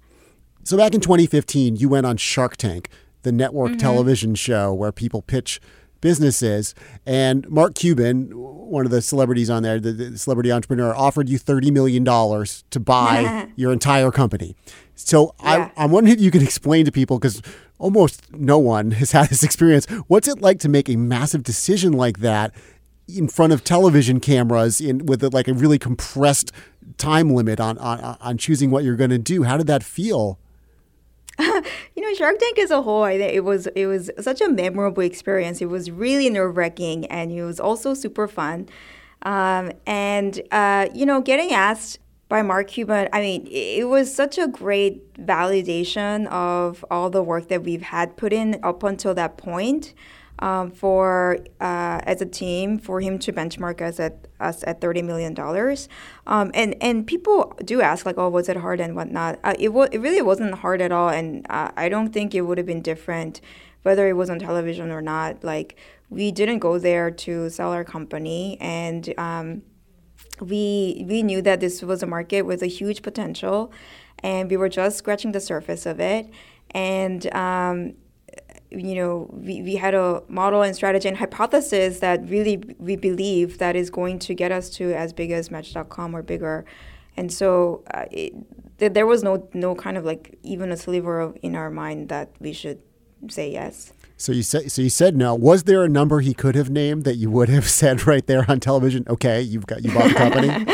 So 0.65 0.77
back 0.77 0.95
in 0.95 1.01
2015, 1.01 1.77
you 1.77 1.89
went 1.89 2.07
on 2.07 2.19
Shark 2.19 2.57
Tank, 2.57 2.91
the 3.23 3.33
network 3.33 3.71
mm-hmm. 3.71 3.79
television 3.79 4.35
show 4.35 4.73
where 4.75 4.93
people 4.93 5.23
pitch 5.23 5.61
businesses. 6.01 6.75
And 7.07 7.49
Mark 7.49 7.75
Cuban, 7.75 8.31
one 8.33 8.85
of 8.85 8.91
the 8.91 9.03
celebrities 9.03 9.51
on 9.51 9.63
there, 9.63 9.81
the, 9.81 9.93
the 9.93 10.19
celebrity 10.19 10.53
entrepreneur, 10.53 10.95
offered 10.95 11.29
you 11.29 11.39
$30 11.39 11.73
million 11.73 12.05
to 12.05 12.81
buy 12.81 13.49
your 13.57 13.73
entire 13.73 14.11
company. 14.11 14.55
So 15.09 15.35
yeah. 15.43 15.71
I, 15.77 15.85
I'm 15.85 15.91
wondering 15.91 16.17
if 16.17 16.23
you 16.23 16.31
can 16.31 16.43
explain 16.43 16.85
to 16.85 16.93
people, 16.93 17.19
because 17.19 17.43
almost 17.79 18.33
no 18.33 18.59
one 18.59 18.93
has 18.93 19.13
had 19.13 19.29
this 19.29 19.43
experience. 19.49 19.87
What's 20.07 20.29
it 20.29 20.41
like 20.41 20.59
to 20.61 20.69
make 20.69 20.89
a 20.89 20.97
massive 20.97 21.43
decision 21.43 21.93
like 21.93 22.19
that 22.19 22.55
in 23.09 23.29
front 23.29 23.53
of 23.53 23.65
television 23.65 24.21
cameras 24.21 24.81
in 24.81 25.07
with 25.07 25.23
a, 25.25 25.29
like 25.31 25.49
a 25.49 25.55
really 25.55 25.79
compressed 25.79 26.53
time 26.97 27.31
limit 27.31 27.61
on 27.61 27.79
on, 27.79 28.17
on 28.21 28.39
choosing 28.39 28.71
what 28.71 28.85
you're 28.85 28.97
going 28.97 29.11
to 29.11 29.19
do? 29.19 29.43
How 29.43 29.57
did 29.57 29.67
that 29.67 29.83
feel? 29.83 30.39
you 31.41 32.03
know, 32.03 32.15
Shark 32.15 32.39
Tank 32.39 32.59
as 32.59 32.71
a 32.71 32.83
whole, 32.83 33.05
it 33.05 33.45
was 33.45 33.67
it 33.69 33.87
was 33.87 34.11
such 34.21 34.41
a 34.41 34.49
memorable 34.49 35.03
experience. 35.03 35.63
It 35.63 35.71
was 35.71 35.91
really 35.91 36.29
nerve 36.29 36.57
wracking, 36.57 37.07
and 37.07 37.33
it 37.33 37.43
was 37.43 37.59
also 37.59 37.95
super 37.95 38.29
fun. 38.29 38.69
Um, 39.23 39.73
and 39.87 40.41
uh, 40.51 40.89
you 40.95 41.07
know, 41.07 41.21
getting 41.21 41.53
asked 41.53 41.99
by 42.31 42.43
Mark 42.43 42.69
Cuban, 42.69 43.09
I 43.13 43.21
mean, 43.21 43.47
it 43.51 43.89
was 43.89 44.15
such 44.15 44.39
a 44.39 44.47
great 44.47 45.13
validation 45.15 46.29
of 46.29 46.85
all 46.89 47.11
the 47.11 47.25
work 47.25 47.49
that 47.49 47.65
we've 47.65 47.83
had 47.83 48.17
put 48.17 48.33
in 48.33 48.61
up 48.63 48.83
until 48.85 49.13
that 49.15 49.37
point. 49.37 49.93
Um, 50.39 50.71
for 50.71 51.37
uh, 51.61 52.01
as 52.05 52.23
a 52.23 52.25
team 52.25 52.79
for 52.79 53.03
him 53.03 53.19
to 53.19 53.31
benchmark 53.31 53.83
us 53.83 54.01
at 54.01 54.27
us 54.41 54.65
at 54.67 54.81
thirty 54.81 55.03
million 55.03 55.35
dollars, 55.35 55.87
um, 56.27 56.51
and 56.55 56.75
and 56.81 57.07
people 57.07 57.53
do 57.63 57.83
ask 57.83 58.07
like, 58.07 58.17
oh, 58.17 58.31
was 58.31 58.49
it 58.49 58.57
hard 58.57 58.81
and 58.81 58.97
whatnot? 58.97 59.39
Uh, 59.45 59.53
it 59.59 59.75
was 59.75 59.91
it 59.93 59.99
really 59.99 60.23
wasn't 60.23 60.55
hard 60.55 60.81
at 60.81 60.93
all, 60.93 61.11
and 61.11 61.45
uh, 61.51 61.73
I 61.77 61.91
don't 61.91 62.11
think 62.11 62.35
it 62.35 62.41
would 62.41 62.57
have 62.57 62.67
been 62.67 62.81
different 62.81 63.43
whether 63.83 64.09
it 64.09 64.15
was 64.15 64.31
on 64.31 64.39
television 64.39 64.91
or 64.91 65.03
not. 65.03 65.45
Like 65.45 65.77
we 66.09 66.33
didn't 66.33 66.61
go 66.61 66.79
there 66.79 67.11
to 67.11 67.51
sell 67.51 67.73
our 67.73 67.85
company, 67.85 68.57
and 68.63 69.13
um, 69.19 69.63
we 70.41 71.05
we 71.09 71.23
knew 71.23 71.43
that 71.43 71.61
this 71.61 71.83
was 71.83 72.03
a 72.03 72.07
market 72.07 72.43
with 72.43 72.63
a 72.63 72.67
huge 72.67 73.03
potential, 73.03 73.73
and 74.21 74.51
we 74.51 74.57
were 74.57 74.69
just 74.69 74.99
scratching 74.99 75.33
the 75.33 75.41
surface 75.41 75.87
of 75.87 76.01
it. 76.01 76.29
And 76.73 77.33
um, 77.35 77.95
you 78.71 78.95
know, 78.95 79.29
we, 79.33 79.63
we 79.63 79.77
had 79.77 79.95
a 79.95 80.23
model 80.29 80.63
and 80.63 80.75
strategy 80.75 81.09
and 81.09 81.17
hypothesis 81.17 82.01
that 82.01 82.29
really 82.29 82.57
we 82.79 82.97
believe 82.97 83.59
that 83.59 83.75
is 83.75 83.91
going 83.91 84.19
to 84.21 84.35
get 84.35 84.53
us 84.53 84.71
to 84.71 84.93
as 84.93 85.13
big 85.13 85.31
as 85.33 85.51
Match.com 85.51 86.15
or 86.15 86.23
bigger. 86.23 86.65
And 87.17 87.33
so 87.33 87.83
uh, 87.93 88.05
it, 88.11 88.33
th- 88.79 88.93
there 88.93 89.07
was 89.07 89.23
no 89.23 89.49
no 89.53 89.75
kind 89.75 89.97
of 89.97 90.05
like 90.05 90.39
even 90.43 90.71
a 90.71 90.77
sliver 90.77 91.21
of 91.21 91.37
in 91.43 91.57
our 91.57 91.71
mind 91.71 92.09
that 92.11 92.31
we 92.39 92.53
should 92.53 92.81
say 93.29 93.51
yes. 93.51 93.93
So 94.21 94.33
you 94.33 94.43
said 94.43 94.71
so 94.71 94.83
you 94.83 94.91
said 94.91 95.17
no. 95.17 95.35
Was 95.35 95.63
there 95.63 95.83
a 95.83 95.89
number 95.89 96.21
he 96.21 96.35
could 96.35 96.55
have 96.55 96.69
named 96.69 97.05
that 97.05 97.17
you 97.17 97.31
would 97.31 97.49
have 97.49 97.67
said 97.69 98.07
right 98.07 98.27
there 98.27 98.45
on 98.49 98.61
television? 98.61 99.05
Okay, 99.09 99.41
you've 99.41 99.67
got 99.67 99.83
you 99.83 99.93
bought 99.93 100.09
the 100.09 100.15
company. 100.15 100.67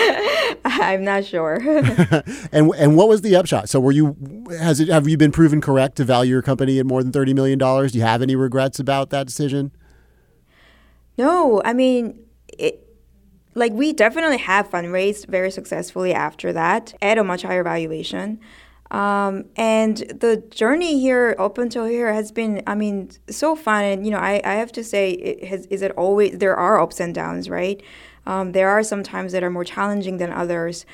I'm 0.65 1.05
not 1.05 1.25
sure. 1.25 1.55
and 2.53 2.75
and 2.75 2.97
what 2.97 3.09
was 3.09 3.23
the 3.23 3.37
upshot? 3.37 3.69
So 3.69 3.79
were 3.79 3.93
you 3.93 4.17
has 4.59 4.81
it 4.81 4.89
have 4.89 5.07
you 5.07 5.17
been 5.17 5.31
proven 5.31 5.61
correct 5.61 5.97
to 5.99 6.05
value 6.05 6.33
your 6.33 6.43
company 6.43 6.81
at 6.81 6.87
more 6.87 7.05
than 7.05 7.13
thirty 7.13 7.33
million 7.35 7.57
dollars? 7.57 7.93
Do 7.93 7.99
you 7.99 8.05
have 8.05 8.21
any 8.21 8.35
regrets 8.35 8.81
about 8.81 9.11
that 9.11 9.29
decision? 9.29 9.71
No, 11.17 11.63
I 11.65 11.73
mean 11.73 12.19
it. 12.49 12.83
Like 13.55 13.73
we 13.73 13.93
definitely 13.93 14.39
have 14.39 14.69
fundraised 14.69 15.29
very 15.29 15.53
successfully 15.53 16.13
after 16.13 16.53
that 16.53 16.95
at 17.01 17.17
a 17.17 17.23
much 17.23 17.43
higher 17.43 17.63
valuation. 17.63 18.41
Um, 18.91 19.47
and 19.57 19.97
the 19.97 20.45
journey 20.51 21.01
here 21.01 21.35
up 21.39 21.59
until 21.59 21.87
here 21.87 22.13
has 22.13 22.31
been, 22.31 22.63
I 22.67 22.75
mean, 22.75 23.11
so 23.29 23.57
fun. 23.57 23.85
And 23.85 24.05
you 24.05 24.13
know, 24.13 24.19
I, 24.19 24.41
I 24.45 24.55
have 24.55 24.73
to 24.73 24.85
say, 24.85 25.11
it 25.13 25.45
has, 25.45 25.67
is 25.67 25.83
it 25.83 25.93
always 25.93 26.39
there 26.39 26.57
are 26.57 26.81
ups 26.81 27.01
and 27.01 27.15
downs, 27.15 27.51
right? 27.51 27.83
Um, 28.27 28.53
there 28.53 28.69
are 28.69 28.83
some 28.83 29.03
times 29.03 29.33
that 29.33 29.43
are 29.43 29.51
more 29.51 29.65
challenging 29.65 30.19
than 30.19 30.33
others. 30.33 30.87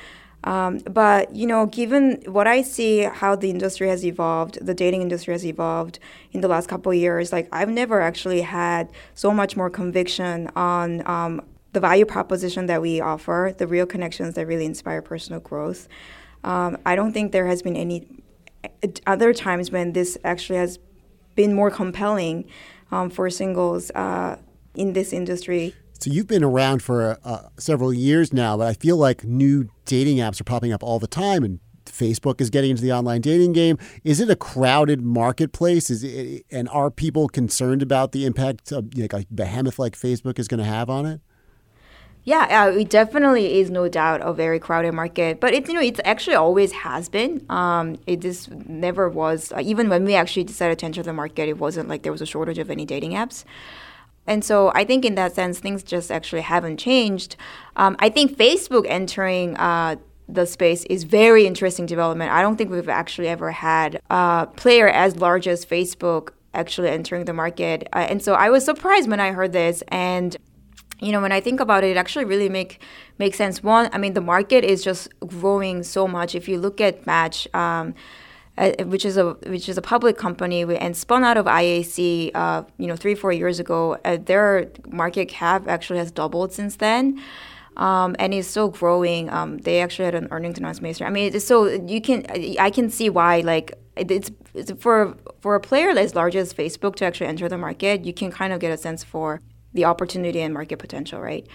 Um, 0.43 0.79
but 0.79 1.33
you 1.33 1.47
know, 1.47 1.65
given 1.67 2.21
what 2.25 2.47
I 2.47 2.63
see, 2.63 3.03
how 3.03 3.35
the 3.35 3.49
industry 3.49 3.87
has 3.87 4.05
evolved, 4.05 4.57
the 4.65 4.73
dating 4.73 5.01
industry 5.01 5.33
has 5.33 5.45
evolved 5.45 5.99
in 6.31 6.41
the 6.41 6.47
last 6.47 6.67
couple 6.67 6.91
of 6.91 6.97
years, 6.97 7.31
like 7.31 7.47
I've 7.51 7.69
never 7.69 8.01
actually 8.01 8.41
had 8.41 8.91
so 9.13 9.31
much 9.31 9.55
more 9.55 9.69
conviction 9.69 10.49
on 10.55 11.07
um, 11.07 11.41
the 11.71 11.79
value 11.79 12.05
proposition 12.05 12.65
that 12.65 12.81
we 12.81 12.99
offer, 12.99 13.53
the 13.57 13.67
real 13.67 13.85
connections 13.85 14.35
that 14.35 14.45
really 14.45 14.65
inspire 14.65 15.01
personal 15.01 15.39
growth. 15.39 15.87
Um, 16.43 16.77
I 16.85 16.95
don't 16.95 17.13
think 17.13 17.31
there 17.31 17.47
has 17.47 17.61
been 17.61 17.75
any 17.75 18.07
other 19.05 19.33
times 19.33 19.71
when 19.71 19.93
this 19.93 20.17
actually 20.23 20.59
has 20.59 20.79
been 21.35 21.53
more 21.53 21.71
compelling 21.71 22.45
um, 22.91 23.09
for 23.09 23.29
singles 23.29 23.91
uh, 23.91 24.37
in 24.75 24.93
this 24.93 25.13
industry. 25.13 25.75
So 25.99 26.11
you've 26.11 26.27
been 26.27 26.43
around 26.43 26.83
for 26.83 27.17
uh, 27.23 27.47
several 27.57 27.93
years 27.93 28.33
now, 28.33 28.57
but 28.57 28.67
I 28.67 28.73
feel 28.73 28.97
like 28.97 29.23
new 29.23 29.69
dating 29.85 30.17
apps 30.17 30.41
are 30.41 30.43
popping 30.43 30.73
up 30.73 30.83
all 30.83 30.99
the 30.99 31.07
time, 31.07 31.43
and 31.43 31.59
Facebook 31.85 32.41
is 32.41 32.49
getting 32.49 32.71
into 32.71 32.81
the 32.81 32.91
online 32.91 33.21
dating 33.21 33.53
game. 33.53 33.77
Is 34.03 34.19
it 34.19 34.29
a 34.29 34.35
crowded 34.35 35.01
marketplace? 35.01 35.89
Is 35.89 36.03
it, 36.03 36.45
and 36.51 36.67
are 36.69 36.91
people 36.91 37.29
concerned 37.29 37.81
about 37.81 38.11
the 38.11 38.25
impact 38.25 38.71
of, 38.71 38.93
like 38.97 39.13
a 39.13 39.25
behemoth 39.31 39.79
like 39.79 39.97
Facebook 39.97 40.39
is 40.39 40.47
going 40.47 40.59
to 40.59 40.65
have 40.65 40.89
on 40.89 41.05
it? 41.05 41.21
Yeah, 42.25 42.67
uh, 42.67 42.77
it 42.77 42.89
definitely 42.89 43.59
is 43.59 43.69
no 43.69 43.89
doubt 43.89 44.21
a 44.21 44.31
very 44.31 44.57
crowded 44.57 44.93
market, 44.93 45.41
but 45.41 45.53
it's 45.53 45.67
you 45.67 45.75
know 45.75 45.81
it's 45.81 45.99
actually 46.05 46.37
always 46.37 46.71
has 46.71 47.09
been. 47.09 47.45
Um, 47.49 47.97
it 48.07 48.21
just 48.21 48.49
never 48.51 49.09
was. 49.09 49.51
Uh, 49.51 49.61
even 49.61 49.89
when 49.89 50.05
we 50.05 50.15
actually 50.15 50.45
decided 50.45 50.79
to 50.79 50.85
enter 50.85 51.03
the 51.03 51.11
market, 51.11 51.49
it 51.49 51.57
wasn't 51.57 51.89
like 51.89 52.03
there 52.03 52.13
was 52.13 52.21
a 52.21 52.25
shortage 52.25 52.59
of 52.59 52.71
any 52.71 52.85
dating 52.85 53.11
apps. 53.11 53.43
And 54.25 54.45
so 54.45 54.71
I 54.73 54.85
think 54.85 55.03
in 55.03 55.15
that 55.15 55.35
sense, 55.35 55.59
things 55.59 55.83
just 55.83 56.09
actually 56.09 56.43
haven't 56.43 56.77
changed. 56.77 57.35
Um, 57.75 57.97
I 57.99 58.07
think 58.07 58.37
Facebook 58.37 58.85
entering 58.87 59.57
uh, 59.57 59.97
the 60.29 60.45
space 60.45 60.85
is 60.85 61.03
very 61.03 61.45
interesting 61.45 61.85
development. 61.85 62.31
I 62.31 62.41
don't 62.41 62.55
think 62.55 62.71
we've 62.71 62.87
actually 62.87 63.27
ever 63.27 63.51
had 63.51 63.99
a 64.09 64.47
player 64.55 64.87
as 64.87 65.17
large 65.17 65.45
as 65.45 65.65
Facebook 65.65 66.29
actually 66.53 66.89
entering 66.89 67.25
the 67.25 67.33
market. 67.33 67.89
Uh, 67.91 68.07
and 68.09 68.21
so 68.21 68.33
I 68.33 68.49
was 68.49 68.63
surprised 68.63 69.09
when 69.09 69.19
I 69.19 69.31
heard 69.31 69.51
this. 69.51 69.83
And 69.89 70.37
you 70.99 71.11
know, 71.11 71.21
when 71.21 71.31
I 71.31 71.41
think 71.41 71.59
about 71.59 71.83
it, 71.83 71.91
it 71.91 71.97
actually 71.97 72.25
really 72.25 72.49
make 72.49 72.81
makes 73.19 73.37
sense. 73.37 73.61
One, 73.61 73.89
I 73.93 73.97
mean, 73.97 74.13
the 74.13 74.21
market 74.21 74.63
is 74.63 74.83
just 74.83 75.09
growing 75.19 75.83
so 75.83 76.07
much. 76.07 76.35
If 76.35 76.47
you 76.47 76.59
look 76.59 76.81
at 76.81 77.05
Match. 77.05 77.47
Um, 77.53 77.93
uh, 78.55 78.71
which 78.85 79.03
is 79.03 79.17
a 79.17 79.33
which 79.47 79.67
is 79.67 79.79
a 79.79 79.81
public 79.81 80.15
company 80.15 80.61
and 80.61 80.95
spun 80.95 81.23
out 81.23 81.37
of 81.37 81.47
IAC, 81.47 82.29
uh, 82.35 82.61
you 82.77 82.85
know, 82.85 82.95
three 82.95 83.15
four 83.15 83.31
years 83.31 83.59
ago. 83.59 83.97
Uh, 84.05 84.17
their 84.17 84.69
market 84.87 85.27
cap 85.27 85.67
actually 85.67 85.97
has 85.97 86.11
doubled 86.11 86.53
since 86.53 86.75
then. 86.75 87.19
Um, 87.75 88.15
and 88.19 88.35
is 88.35 88.47
still 88.47 88.69
growing. 88.69 89.31
Um, 89.31 89.57
they 89.57 89.81
actually 89.81 90.05
had 90.05 90.13
an 90.13 90.27
earnings 90.29 90.59
announcement. 90.59 91.01
I 91.01 91.09
mean, 91.09 91.33
it's 91.33 91.43
so 91.43 91.65
you 91.65 92.01
can, 92.01 92.23
I 92.59 92.69
can 92.69 92.91
see 92.91 93.09
why, 93.09 93.39
like, 93.39 93.73
it's, 93.95 94.29
it's 94.53 94.71
for 94.73 95.17
for 95.41 95.55
a 95.55 95.59
player 95.59 95.89
as 95.89 96.13
large 96.13 96.35
as 96.35 96.53
Facebook 96.53 96.93
to 96.97 97.05
actually 97.05 97.25
enter 97.25 97.49
the 97.49 97.57
market, 97.57 98.05
you 98.05 98.13
can 98.13 98.29
kind 98.29 98.53
of 98.53 98.59
get 98.59 98.71
a 98.71 98.77
sense 98.77 99.03
for 99.03 99.41
the 99.73 99.85
opportunity 99.85 100.41
and 100.41 100.53
market 100.53 100.79
potential, 100.79 101.19
right? 101.19 101.45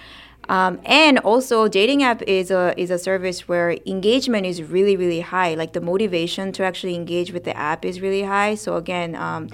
Um, 0.48 0.80
and 0.84 1.18
also, 1.18 1.68
dating 1.68 2.02
app 2.02 2.22
is 2.22 2.50
a 2.50 2.72
is 2.76 2.90
a 2.90 2.98
service 2.98 3.48
where 3.48 3.76
engagement 3.87 4.46
is 4.46 4.62
really 4.62 4.96
really 4.96 5.20
high. 5.20 5.54
Like 5.54 5.72
the 5.72 5.80
motivation 5.80 6.52
to 6.52 6.62
actually 6.64 6.94
engage 6.94 7.32
with 7.32 7.44
the 7.44 7.56
app 7.56 7.84
is 7.84 8.00
really 8.00 8.22
high. 8.22 8.54
So 8.54 8.76
again, 8.76 9.14
um, 9.14 9.48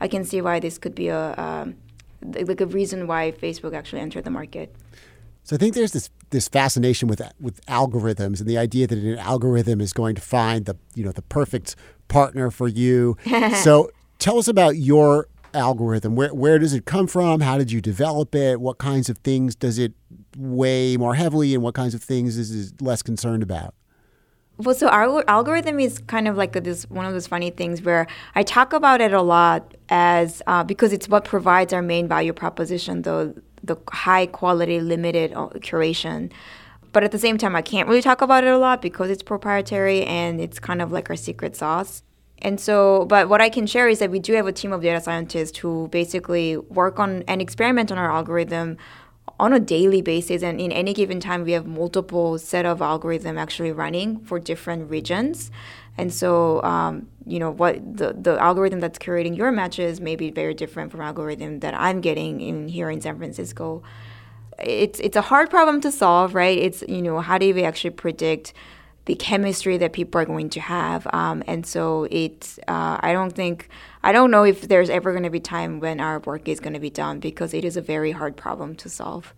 I 0.00 0.08
can 0.08 0.24
see 0.24 0.40
why 0.40 0.58
this 0.58 0.78
could 0.78 0.94
be 0.94 1.08
a 1.08 1.34
um, 1.38 1.76
like 2.22 2.60
a 2.60 2.66
reason 2.66 3.06
why 3.06 3.32
Facebook 3.32 3.74
actually 3.74 4.00
entered 4.00 4.24
the 4.24 4.30
market. 4.30 4.74
So 5.44 5.56
I 5.56 5.58
think 5.58 5.74
there's 5.74 5.92
this 5.92 6.10
this 6.30 6.48
fascination 6.48 7.08
with 7.08 7.22
with 7.40 7.64
algorithms 7.66 8.40
and 8.40 8.48
the 8.48 8.58
idea 8.58 8.86
that 8.86 8.98
an 8.98 9.18
algorithm 9.18 9.80
is 9.80 9.92
going 9.92 10.14
to 10.14 10.20
find 10.20 10.64
the 10.64 10.76
you 10.94 11.04
know 11.04 11.12
the 11.12 11.22
perfect 11.22 11.76
partner 12.08 12.50
for 12.50 12.66
you. 12.66 13.16
so 13.62 13.90
tell 14.18 14.38
us 14.38 14.48
about 14.48 14.76
your 14.76 15.28
algorithm. 15.54 16.16
Where 16.16 16.34
where 16.34 16.58
does 16.58 16.74
it 16.74 16.84
come 16.84 17.06
from? 17.06 17.40
How 17.40 17.58
did 17.58 17.72
you 17.72 17.80
develop 17.80 18.34
it? 18.34 18.60
What 18.60 18.78
kinds 18.78 19.08
of 19.08 19.18
things 19.18 19.54
does 19.54 19.78
it 19.78 19.92
weigh 20.36 20.96
more 20.96 21.14
heavily, 21.14 21.54
and 21.54 21.62
what 21.62 21.74
kinds 21.74 21.94
of 21.94 22.02
things 22.02 22.36
is 22.36 22.70
it 22.70 22.82
less 22.82 23.02
concerned 23.02 23.42
about? 23.42 23.74
Well, 24.58 24.74
so 24.74 24.88
our 24.88 25.24
algorithm 25.26 25.80
is 25.80 26.00
kind 26.00 26.28
of 26.28 26.36
like 26.36 26.52
this 26.52 26.84
one 26.90 27.06
of 27.06 27.14
those 27.14 27.26
funny 27.26 27.50
things 27.50 27.80
where 27.80 28.06
I 28.34 28.42
talk 28.42 28.74
about 28.74 29.00
it 29.00 29.12
a 29.12 29.22
lot 29.22 29.74
as 29.88 30.42
uh, 30.46 30.64
because 30.64 30.92
it's 30.92 31.08
what 31.08 31.24
provides 31.24 31.72
our 31.72 31.80
main 31.80 32.06
value 32.08 32.34
proposition, 32.34 33.02
the 33.02 33.34
the 33.62 33.76
high 33.90 34.26
quality 34.26 34.80
limited 34.80 35.32
uh, 35.32 35.48
curation. 35.60 36.30
But 36.92 37.04
at 37.04 37.12
the 37.12 37.18
same 37.18 37.38
time, 37.38 37.56
I 37.56 37.62
can't 37.62 37.88
really 37.88 38.02
talk 38.02 38.20
about 38.20 38.44
it 38.44 38.50
a 38.50 38.58
lot 38.58 38.82
because 38.82 39.10
it's 39.10 39.22
proprietary 39.22 40.04
and 40.04 40.40
it's 40.40 40.58
kind 40.58 40.82
of 40.82 40.92
like 40.92 41.08
our 41.08 41.16
secret 41.16 41.56
sauce. 41.56 42.02
And 42.42 42.58
so, 42.58 43.04
but 43.06 43.28
what 43.28 43.40
I 43.40 43.48
can 43.48 43.66
share 43.66 43.88
is 43.88 43.98
that 43.98 44.10
we 44.10 44.18
do 44.18 44.32
have 44.34 44.46
a 44.46 44.52
team 44.52 44.72
of 44.72 44.82
data 44.82 45.00
scientists 45.00 45.58
who 45.58 45.88
basically 45.88 46.56
work 46.56 46.98
on 46.98 47.22
and 47.28 47.42
experiment 47.42 47.92
on 47.92 47.98
our 47.98 48.10
algorithm 48.10 48.78
on 49.38 49.52
a 49.52 49.60
daily 49.60 50.02
basis. 50.02 50.42
And 50.42 50.60
in 50.60 50.72
any 50.72 50.92
given 50.94 51.20
time, 51.20 51.44
we 51.44 51.52
have 51.52 51.66
multiple 51.66 52.38
set 52.38 52.66
of 52.66 52.80
algorithm 52.80 53.38
actually 53.38 53.72
running 53.72 54.20
for 54.20 54.38
different 54.38 54.90
regions. 54.90 55.50
And 55.98 56.12
so, 56.12 56.62
um, 56.62 57.08
you 57.26 57.38
know, 57.38 57.50
what 57.50 57.74
the, 57.96 58.14
the 58.18 58.38
algorithm 58.40 58.80
that's 58.80 58.98
curating 58.98 59.36
your 59.36 59.52
matches 59.52 60.00
may 60.00 60.16
be 60.16 60.30
very 60.30 60.54
different 60.54 60.90
from 60.90 61.00
algorithm 61.00 61.60
that 61.60 61.74
I'm 61.74 62.00
getting 62.00 62.40
in 62.40 62.68
here 62.68 62.90
in 62.90 63.00
San 63.00 63.18
Francisco. 63.18 63.82
It's 64.58 65.00
it's 65.00 65.16
a 65.16 65.22
hard 65.22 65.50
problem 65.50 65.80
to 65.82 65.92
solve, 65.92 66.34
right? 66.34 66.56
It's 66.56 66.82
you 66.88 67.02
know, 67.02 67.20
how 67.20 67.38
do 67.38 67.52
we 67.54 67.64
actually 67.64 67.90
predict 67.90 68.52
the 69.06 69.14
chemistry 69.14 69.76
that 69.78 69.92
people 69.92 70.20
are 70.20 70.24
going 70.24 70.50
to 70.50 70.60
have. 70.60 71.06
Um, 71.12 71.42
and 71.46 71.66
so 71.66 72.06
it's, 72.10 72.58
uh, 72.68 72.98
I 73.00 73.12
don't 73.12 73.34
think, 73.34 73.68
I 74.02 74.12
don't 74.12 74.30
know 74.30 74.44
if 74.44 74.68
there's 74.68 74.90
ever 74.90 75.12
going 75.12 75.24
to 75.24 75.30
be 75.30 75.40
time 75.40 75.80
when 75.80 76.00
our 76.00 76.20
work 76.20 76.48
is 76.48 76.60
going 76.60 76.74
to 76.74 76.80
be 76.80 76.90
done 76.90 77.18
because 77.20 77.54
it 77.54 77.64
is 77.64 77.76
a 77.76 77.80
very 77.80 78.12
hard 78.12 78.36
problem 78.36 78.76
to 78.76 78.88
solve. 78.88 79.34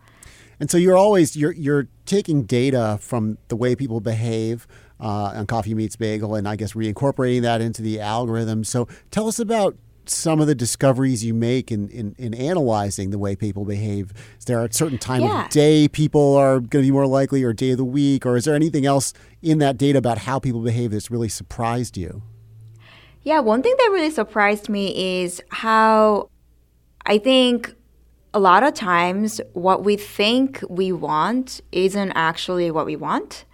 And 0.60 0.70
so 0.70 0.78
you're 0.78 0.96
always 0.96 1.34
you're 1.34 1.52
you're 1.52 1.88
taking 2.06 2.44
data 2.44 2.98
from 3.00 3.38
the 3.48 3.56
way 3.56 3.74
people 3.74 4.00
behave 4.00 4.68
uh, 5.00 5.32
on 5.34 5.46
Coffee 5.46 5.74
Meets 5.74 5.96
Bagel, 5.96 6.36
and 6.36 6.46
I 6.46 6.54
guess 6.54 6.74
reincorporating 6.74 7.42
that 7.42 7.60
into 7.60 7.82
the 7.82 7.98
algorithm. 7.98 8.62
So 8.62 8.86
tell 9.10 9.26
us 9.26 9.40
about 9.40 9.76
some 10.06 10.40
of 10.40 10.46
the 10.46 10.54
discoveries 10.54 11.24
you 11.24 11.34
make 11.34 11.70
in, 11.70 11.88
in, 11.88 12.14
in 12.18 12.34
analyzing 12.34 13.10
the 13.10 13.18
way 13.18 13.36
people 13.36 13.64
behave? 13.64 14.12
Is 14.38 14.44
there 14.44 14.64
a 14.64 14.72
certain 14.72 14.98
time 14.98 15.22
yeah. 15.22 15.44
of 15.44 15.50
day 15.50 15.88
people 15.88 16.34
are 16.36 16.60
going 16.60 16.82
to 16.82 16.88
be 16.88 16.90
more 16.90 17.06
likely, 17.06 17.42
or 17.42 17.52
day 17.52 17.72
of 17.72 17.78
the 17.78 17.84
week, 17.84 18.26
or 18.26 18.36
is 18.36 18.44
there 18.44 18.54
anything 18.54 18.86
else 18.86 19.12
in 19.42 19.58
that 19.58 19.76
data 19.76 19.98
about 19.98 20.18
how 20.18 20.38
people 20.38 20.60
behave 20.60 20.90
that's 20.90 21.10
really 21.10 21.28
surprised 21.28 21.96
you? 21.96 22.22
Yeah, 23.22 23.40
one 23.40 23.62
thing 23.62 23.74
that 23.78 23.90
really 23.92 24.10
surprised 24.10 24.68
me 24.68 25.22
is 25.22 25.40
how 25.50 26.28
I 27.06 27.18
think 27.18 27.74
a 28.34 28.40
lot 28.40 28.62
of 28.62 28.74
times 28.74 29.40
what 29.52 29.84
we 29.84 29.96
think 29.96 30.62
we 30.68 30.90
want 30.92 31.60
isn't 31.70 32.12
actually 32.12 32.70
what 32.70 32.86
we 32.86 32.96
want. 32.96 33.44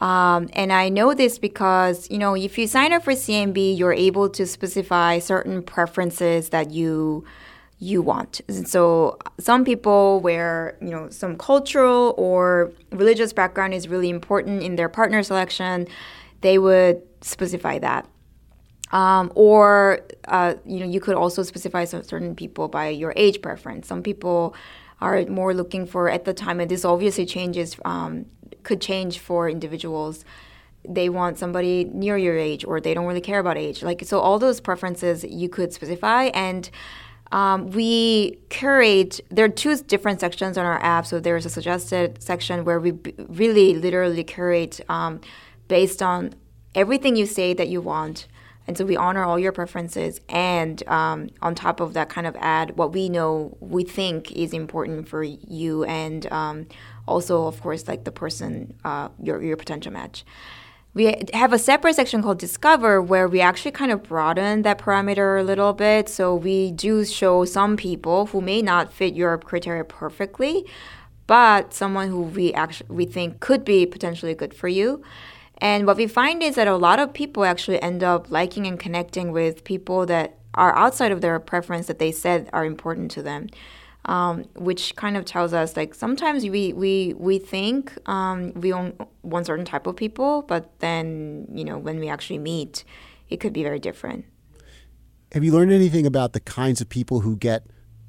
Um, 0.00 0.48
and 0.54 0.72
I 0.72 0.88
know 0.88 1.14
this 1.14 1.38
because, 1.38 2.10
you 2.10 2.18
know, 2.18 2.34
if 2.34 2.58
you 2.58 2.66
sign 2.66 2.92
up 2.92 3.04
for 3.04 3.12
CMB, 3.12 3.78
you're 3.78 3.92
able 3.92 4.28
to 4.30 4.46
specify 4.46 5.18
certain 5.18 5.62
preferences 5.62 6.48
that 6.50 6.70
you 6.70 7.24
you 7.78 8.00
want. 8.00 8.40
And 8.48 8.66
so 8.68 9.18
some 9.38 9.64
people 9.64 10.20
where, 10.20 10.78
you 10.80 10.88
know, 10.88 11.10
some 11.10 11.36
cultural 11.36 12.14
or 12.16 12.72
religious 12.92 13.32
background 13.32 13.74
is 13.74 13.88
really 13.88 14.08
important 14.08 14.62
in 14.62 14.76
their 14.76 14.88
partner 14.88 15.22
selection, 15.22 15.86
they 16.40 16.58
would 16.58 17.02
specify 17.20 17.78
that. 17.80 18.08
Um, 18.92 19.32
or 19.34 20.00
uh, 20.28 20.54
you 20.64 20.80
know, 20.80 20.86
you 20.86 21.00
could 21.00 21.16
also 21.16 21.42
specify 21.42 21.84
certain 21.84 22.34
people 22.34 22.68
by 22.68 22.88
your 22.88 23.12
age 23.16 23.42
preference. 23.42 23.88
Some 23.88 24.02
people 24.02 24.54
are 25.00 25.24
more 25.26 25.52
looking 25.52 25.84
for 25.84 26.08
at 26.08 26.24
the 26.24 26.32
time, 26.32 26.60
and 26.60 26.70
this 26.70 26.84
obviously 26.84 27.26
changes, 27.26 27.76
um, 27.84 28.26
could 28.64 28.80
change 28.80 29.18
for 29.18 29.48
individuals. 29.48 30.24
They 30.86 31.08
want 31.08 31.38
somebody 31.38 31.84
near 31.84 32.16
your 32.16 32.36
age, 32.36 32.64
or 32.64 32.80
they 32.80 32.92
don't 32.94 33.06
really 33.06 33.20
care 33.20 33.38
about 33.38 33.56
age. 33.56 33.82
Like 33.82 34.04
so, 34.04 34.20
all 34.20 34.38
those 34.38 34.60
preferences 34.60 35.24
you 35.24 35.48
could 35.48 35.72
specify, 35.72 36.24
and 36.34 36.68
um, 37.32 37.70
we 37.70 38.38
curate. 38.50 39.20
There 39.30 39.44
are 39.46 39.48
two 39.48 39.76
different 39.76 40.20
sections 40.20 40.58
on 40.58 40.66
our 40.66 40.82
app. 40.82 41.06
So 41.06 41.20
there's 41.20 41.46
a 41.46 41.50
suggested 41.50 42.22
section 42.22 42.64
where 42.64 42.80
we 42.80 42.90
b- 42.90 43.14
really, 43.28 43.74
literally 43.74 44.24
curate 44.24 44.80
um, 44.88 45.20
based 45.68 46.02
on 46.02 46.34
everything 46.74 47.16
you 47.16 47.26
say 47.26 47.54
that 47.54 47.68
you 47.68 47.80
want 47.80 48.26
and 48.66 48.78
so 48.78 48.84
we 48.84 48.96
honor 48.96 49.24
all 49.24 49.38
your 49.38 49.52
preferences. 49.52 50.20
And 50.28 50.86
um, 50.88 51.28
on 51.42 51.54
top 51.54 51.80
of 51.80 51.94
that, 51.94 52.08
kind 52.08 52.26
of 52.26 52.36
add 52.40 52.76
what 52.76 52.92
we 52.92 53.08
know 53.08 53.56
we 53.60 53.84
think 53.84 54.32
is 54.32 54.52
important 54.52 55.08
for 55.08 55.22
you, 55.22 55.84
and 55.84 56.30
um, 56.32 56.66
also, 57.06 57.46
of 57.46 57.60
course, 57.60 57.86
like 57.88 58.04
the 58.04 58.12
person, 58.12 58.74
uh, 58.84 59.08
your 59.22 59.42
your 59.42 59.56
potential 59.56 59.92
match. 59.92 60.24
We 60.94 61.16
have 61.32 61.52
a 61.52 61.58
separate 61.58 61.96
section 61.96 62.22
called 62.22 62.38
Discover 62.38 63.02
where 63.02 63.26
we 63.26 63.40
actually 63.40 63.72
kind 63.72 63.90
of 63.90 64.04
broaden 64.04 64.62
that 64.62 64.78
parameter 64.78 65.40
a 65.40 65.42
little 65.42 65.72
bit. 65.72 66.08
So 66.08 66.36
we 66.36 66.70
do 66.70 67.04
show 67.04 67.44
some 67.44 67.76
people 67.76 68.26
who 68.26 68.40
may 68.40 68.62
not 68.62 68.92
fit 68.92 69.14
your 69.14 69.36
criteria 69.38 69.82
perfectly, 69.82 70.64
but 71.26 71.74
someone 71.74 72.10
who 72.10 72.22
we 72.22 72.54
actually 72.54 72.86
we 72.90 73.06
think 73.06 73.40
could 73.40 73.64
be 73.64 73.86
potentially 73.86 74.34
good 74.34 74.54
for 74.54 74.68
you. 74.68 75.02
And 75.58 75.86
what 75.86 75.96
we 75.96 76.06
find 76.06 76.42
is 76.42 76.54
that 76.54 76.68
a 76.68 76.76
lot 76.76 77.00
of 77.00 77.12
people 77.12 77.44
actually 77.44 77.82
end 77.82 78.04
up 78.04 78.30
liking 78.30 78.66
and 78.66 78.78
connecting 78.78 79.32
with 79.32 79.64
people 79.64 80.06
that 80.06 80.38
are 80.54 80.76
outside 80.76 81.10
of 81.10 81.20
their 81.20 81.38
preference 81.40 81.86
that 81.86 81.98
they 81.98 82.12
said 82.12 82.48
are 82.52 82.64
important 82.64 83.10
to 83.12 83.22
them. 83.22 83.48
Um, 84.06 84.44
which 84.54 84.96
kind 84.96 85.16
of 85.16 85.24
tells 85.24 85.54
us 85.54 85.78
like 85.78 85.94
sometimes 85.94 86.44
we 86.44 86.74
we 86.74 87.14
we 87.16 87.38
think 87.38 87.96
um, 88.06 88.52
we 88.52 88.70
own 88.70 88.92
one 89.22 89.46
certain 89.46 89.64
type 89.64 89.86
of 89.86 89.96
people, 89.96 90.42
but 90.42 90.78
then 90.80 91.46
you 91.54 91.64
know 91.64 91.78
when 91.78 91.98
we 91.98 92.10
actually 92.10 92.38
meet, 92.38 92.84
it 93.30 93.40
could 93.40 93.54
be 93.54 93.62
very 93.62 93.78
different. 93.78 94.26
Have 95.32 95.42
you 95.42 95.52
learned 95.52 95.72
anything 95.72 96.06
about 96.06 96.34
the 96.34 96.40
kinds 96.40 96.82
of 96.82 96.90
people 96.90 97.20
who 97.20 97.34
get 97.34 97.66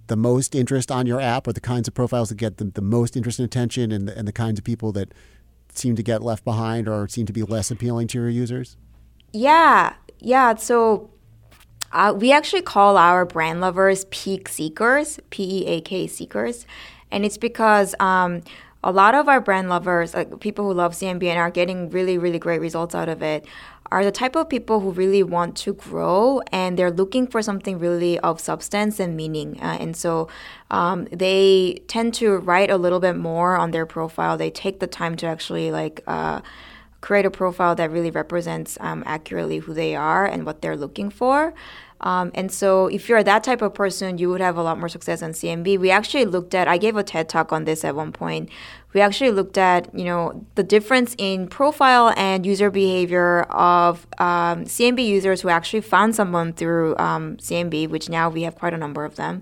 the 0.08 0.18
most 0.18 0.54
interest 0.54 0.92
on 0.92 1.08
your 1.08 1.20
app, 1.22 1.48
or 1.48 1.54
the 1.54 1.62
kinds 1.62 1.88
of 1.88 1.94
profiles 1.94 2.30
that 2.30 2.36
get 2.36 2.58
the, 2.58 2.66
the 2.66 2.82
most 2.82 3.16
interest 3.16 3.40
and 3.40 3.46
attention, 3.46 3.92
and 3.92 4.08
the, 4.08 4.18
and 4.18 4.28
the 4.28 4.34
kinds 4.34 4.60
of 4.60 4.66
people 4.66 4.92
that 4.92 5.14
seem 5.74 5.96
to 5.96 6.04
get 6.04 6.22
left 6.22 6.44
behind 6.44 6.88
or 6.88 7.08
seem 7.08 7.26
to 7.26 7.34
be 7.34 7.44
less 7.44 7.72
appealing 7.72 8.08
to 8.08 8.20
your 8.20 8.30
users? 8.30 8.78
Yeah, 9.34 9.94
yeah. 10.20 10.56
So 10.56 11.10
uh, 11.96 12.14
we 12.14 12.32
actually 12.32 12.62
call 12.62 12.98
our 12.98 13.26
brand 13.26 13.62
lovers 13.62 14.06
peak 14.12 14.50
seekers, 14.50 15.20
P 15.30 15.62
E 15.62 15.66
A 15.68 15.82
K 15.82 16.08
seekers, 16.08 16.68
and 17.10 17.26
it's 17.26 17.38
because 17.38 17.96
um, 18.00 18.42
a 18.84 18.92
lot 18.92 19.16
of 19.16 19.30
our 19.30 19.40
brand 19.40 19.70
lovers, 19.70 20.14
like 20.14 20.40
people 20.42 20.66
who 20.66 20.74
love 20.74 20.94
CMB 20.94 21.36
are 21.36 21.50
getting 21.50 21.90
really, 21.90 22.18
really 22.18 22.38
great 22.38 22.60
results 22.60 22.94
out 22.94 23.08
of 23.08 23.24
it, 23.24 23.48
are 23.92 24.04
the 24.04 24.12
type 24.12 24.36
of 24.36 24.50
people 24.50 24.82
who 24.82 24.92
really 24.92 25.24
want 25.24 25.56
to 25.56 25.74
grow 25.74 26.42
and 26.52 26.78
they're 26.78 26.92
looking 26.92 27.28
for 27.28 27.42
something 27.42 27.80
really 27.80 28.20
of 28.20 28.40
substance 28.42 29.00
and 29.00 29.16
meaning. 29.16 29.58
Uh, 29.62 29.78
and 29.80 29.96
so 29.96 30.28
um, 30.72 31.06
they 31.12 31.82
tend 31.88 32.14
to 32.16 32.38
write 32.38 32.70
a 32.70 32.78
little 32.78 33.00
bit 33.00 33.16
more 33.16 33.56
on 33.56 33.72
their 33.72 33.86
profile. 33.86 34.38
They 34.38 34.50
take 34.50 34.80
the 34.80 34.88
time 34.88 35.16
to 35.18 35.28
actually 35.28 35.72
like 35.72 36.02
uh, 36.08 36.42
create 37.06 37.26
a 37.26 37.30
profile 37.30 37.76
that 37.76 37.92
really 37.92 38.10
represents 38.10 38.80
um, 38.82 39.04
accurately 39.06 39.60
who 39.60 39.74
they 39.76 39.96
are 39.96 40.26
and 40.26 40.44
what 40.44 40.62
they're 40.62 40.76
looking 40.76 41.12
for. 41.12 41.54
Um, 42.02 42.32
and 42.34 42.52
so, 42.52 42.88
if 42.88 43.08
you're 43.08 43.24
that 43.24 43.44
type 43.44 43.62
of 43.62 43.74
person, 43.74 44.18
you 44.18 44.30
would 44.30 44.42
have 44.42 44.58
a 44.58 44.64
lot 44.64 44.78
more 44.80 44.90
success 44.90 45.22
on 45.24 45.32
CMB. 45.32 45.80
We 45.80 45.92
actually 45.92 46.26
looked 46.26 46.54
at, 46.54 46.68
I 46.68 46.78
gave 46.78 46.98
a 46.98 47.04
TED 47.04 47.30
talk 47.30 47.54
on 47.54 47.64
this 47.64 47.86
at 47.86 47.96
one 47.96 48.12
point. 48.12 48.50
We 48.94 49.02
actually 49.02 49.32
looked 49.32 49.58
at, 49.58 49.88
you 49.98 50.04
know, 50.04 50.46
the 50.56 50.64
difference 50.64 51.16
in 51.18 51.48
profile 51.48 52.14
and 52.18 52.46
user 52.46 52.70
behavior 52.70 53.44
of 53.44 54.06
um, 54.18 54.66
CMB 54.66 55.06
users 55.06 55.42
who 55.42 55.50
actually 55.50 55.82
found 55.82 56.16
someone 56.16 56.54
through 56.54 56.98
um, 56.98 57.38
CMB, 57.38 57.90
which 57.90 58.10
now 58.10 58.30
we 58.30 58.42
have 58.42 58.56
quite 58.56 58.74
a 58.74 58.78
number 58.78 59.06
of 59.06 59.16
them, 59.16 59.42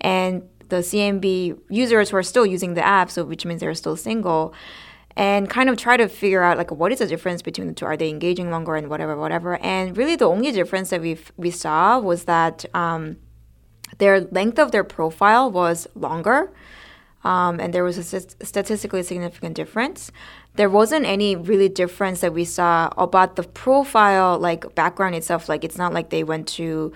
and 0.00 0.42
the 0.68 0.82
CMB 0.90 1.58
users 1.70 2.10
who 2.10 2.16
are 2.16 2.22
still 2.24 2.44
using 2.44 2.74
the 2.74 2.84
app, 2.84 3.10
so 3.10 3.24
which 3.24 3.46
means 3.46 3.60
they're 3.60 3.74
still 3.74 3.96
single 3.96 4.52
and 5.16 5.48
kind 5.48 5.68
of 5.68 5.76
try 5.76 5.96
to 5.96 6.08
figure 6.08 6.42
out 6.42 6.58
like 6.58 6.70
what 6.70 6.92
is 6.92 6.98
the 6.98 7.06
difference 7.06 7.42
between 7.42 7.66
the 7.66 7.72
two? 7.72 7.86
Are 7.86 7.96
they 7.96 8.10
engaging 8.10 8.50
longer 8.50 8.76
and 8.76 8.88
whatever 8.88 9.16
whatever? 9.16 9.56
And 9.56 9.96
really 9.96 10.16
the 10.16 10.28
only 10.28 10.52
difference 10.52 10.90
that 10.90 11.00
we 11.00 11.18
we 11.36 11.50
saw 11.50 11.98
was 11.98 12.24
that 12.24 12.64
um, 12.74 13.16
their 13.98 14.20
length 14.20 14.58
of 14.58 14.72
their 14.72 14.84
profile 14.84 15.50
was 15.50 15.86
longer 15.94 16.52
um, 17.26 17.58
and 17.58 17.74
there 17.74 17.82
was 17.82 17.98
a 17.98 18.04
st- 18.04 18.36
statistically 18.40 19.02
significant 19.02 19.56
difference. 19.56 20.12
There 20.54 20.70
wasn't 20.70 21.06
any 21.06 21.34
really 21.34 21.68
difference 21.68 22.20
that 22.20 22.32
we 22.32 22.44
saw 22.44 22.88
about 22.96 23.34
the 23.34 23.42
profile 23.42 24.38
like 24.38 24.76
background 24.76 25.16
itself. 25.16 25.48
Like 25.48 25.64
it's 25.64 25.76
not 25.76 25.92
like 25.92 26.10
they 26.10 26.22
went 26.22 26.46
to 26.48 26.92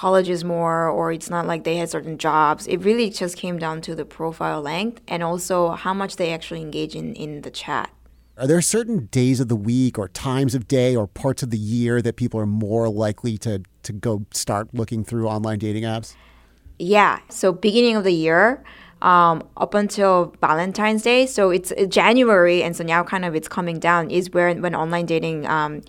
colleges 0.00 0.42
more 0.44 0.88
or 0.88 1.12
it's 1.12 1.28
not 1.28 1.46
like 1.46 1.64
they 1.64 1.76
had 1.76 1.90
certain 1.90 2.16
jobs. 2.16 2.66
It 2.66 2.78
really 2.78 3.10
just 3.10 3.36
came 3.36 3.58
down 3.58 3.82
to 3.82 3.94
the 3.94 4.06
profile 4.06 4.62
length 4.62 5.02
and 5.06 5.22
also 5.22 5.72
how 5.72 5.92
much 5.92 6.16
they 6.16 6.32
actually 6.32 6.62
engage 6.62 6.94
in, 6.94 7.12
in 7.12 7.42
the 7.42 7.50
chat. 7.50 7.90
Are 8.38 8.46
there 8.46 8.62
certain 8.62 9.10
days 9.10 9.40
of 9.40 9.48
the 9.48 9.56
week 9.56 9.98
or 9.98 10.08
times 10.08 10.54
of 10.54 10.66
day 10.66 10.96
or 10.96 11.06
parts 11.06 11.42
of 11.42 11.50
the 11.50 11.58
year 11.58 12.00
that 12.00 12.16
people 12.16 12.40
are 12.40 12.46
more 12.46 12.88
likely 12.88 13.36
to, 13.38 13.62
to 13.82 13.92
go 13.92 14.24
start 14.32 14.72
looking 14.72 15.04
through 15.04 15.28
online 15.28 15.58
dating 15.58 15.82
apps? 15.82 16.14
Yeah. 16.78 17.18
So, 17.28 17.52
beginning 17.52 17.96
of 17.96 18.04
the 18.04 18.14
year, 18.14 18.64
um, 19.02 19.46
up 19.58 19.74
until 19.74 20.34
Valentine's 20.40 21.02
Day. 21.02 21.26
So, 21.26 21.50
it's 21.50 21.74
January, 21.88 22.62
and 22.62 22.74
so 22.74 22.82
now 22.82 23.04
kind 23.04 23.26
of 23.26 23.34
it's 23.34 23.48
coming 23.48 23.78
down, 23.78 24.10
is 24.10 24.30
where 24.30 24.54
when 24.54 24.74
online 24.74 25.04
dating 25.04 25.46
um, 25.46 25.82